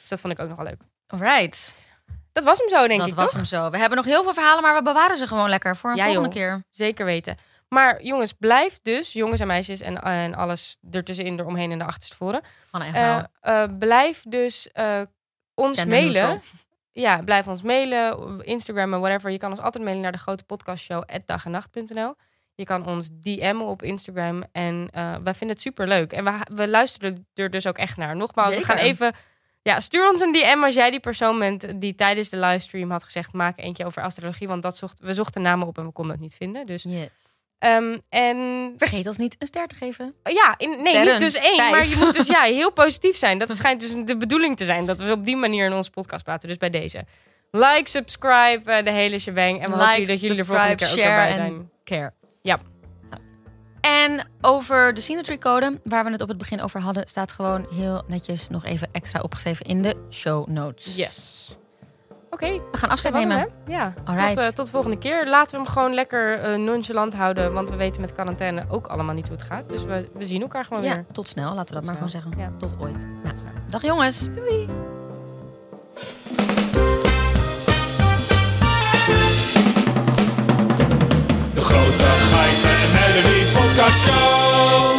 [0.00, 0.80] Dus dat vond ik ook nog wel leuk.
[1.06, 1.74] Alright.
[2.34, 3.36] Dat was hem zo, denk dat ik, was toch?
[3.36, 3.70] hem zo.
[3.70, 6.04] We hebben nog heel veel verhalen, maar we bewaren ze gewoon lekker voor een Ja,
[6.04, 6.34] volgende joh.
[6.36, 6.62] keer.
[6.70, 7.36] Zeker weten.
[7.68, 12.40] Maar jongens, blijf dus, jongens en meisjes en, en alles ertussenin, eromheen en de achterstevoren.
[12.70, 13.00] Mannen en Eh
[13.40, 13.70] vrouwen.
[13.70, 15.00] eh, blijf dus eh,
[15.54, 16.40] ons mailen.
[16.92, 19.30] Ja, blijf ons mailen, Instagram en whatever.
[19.30, 22.14] Je kan ons altijd mailen naar de grote podcastshow dagenacht.nl.
[22.54, 24.88] Je kan ons DM'en op Instagram en
[25.24, 26.12] wij vinden het super leuk.
[26.12, 28.16] En we, we luisteren er dus ook echt naar.
[28.16, 29.12] Nogmaals, we gaan even...
[29.66, 33.04] Ja, stuur ons een DM als jij die persoon bent die tijdens de livestream had
[33.04, 33.32] gezegd...
[33.32, 36.22] maak eentje over astrologie, want dat zocht, we zochten namen op en we konden het
[36.22, 36.66] niet vinden.
[36.66, 37.08] Dus, Yes.
[37.58, 40.14] ehm, en Vergeet ons niet een ster te geven.
[40.22, 41.12] ja, in, nee, Sterren.
[41.12, 41.70] niet dus één, Vijf.
[41.70, 43.38] maar je moet dus ja, heel positief zijn.
[43.38, 46.24] Dat schijnt dus de bedoeling te zijn, dat we op die manier in onze podcast
[46.24, 46.48] praten.
[46.48, 47.04] Dus bij deze.
[47.50, 49.62] Like, subscribe, eh, de hele shebang.
[49.62, 51.70] En we hopen dat jullie er volgende keer ook weer bij share zijn.
[51.84, 52.12] care.
[53.84, 57.66] En over de Symmetry Code, waar we het op het begin over hadden, staat gewoon
[57.74, 60.96] heel netjes nog even extra opgeschreven in de show notes.
[60.96, 61.56] Yes.
[62.30, 63.48] Oké, We gaan afscheid hem, nemen.
[63.66, 64.34] Ja, Alright.
[64.34, 65.26] tot, eh, tot de volgende keer.
[65.28, 67.52] Laten we hem gewoon lekker eh, nonchalant houden.
[67.52, 69.68] Want we weten met quarantaine ook allemaal niet hoe het gaat.
[69.68, 71.04] Dus we, we zien elkaar gewoon Ja, weer.
[71.12, 71.54] tot snel.
[71.54, 72.20] Laten we dat Tot maar snel.
[72.22, 72.52] gewoon zeggen.
[72.52, 72.68] Ja.
[72.68, 73.06] Tot ooit.
[73.22, 73.36] Nou,
[73.68, 74.28] dag jongens.
[74.32, 74.68] Doei.
[81.54, 84.93] De grote geiten en Melody Podcast Show.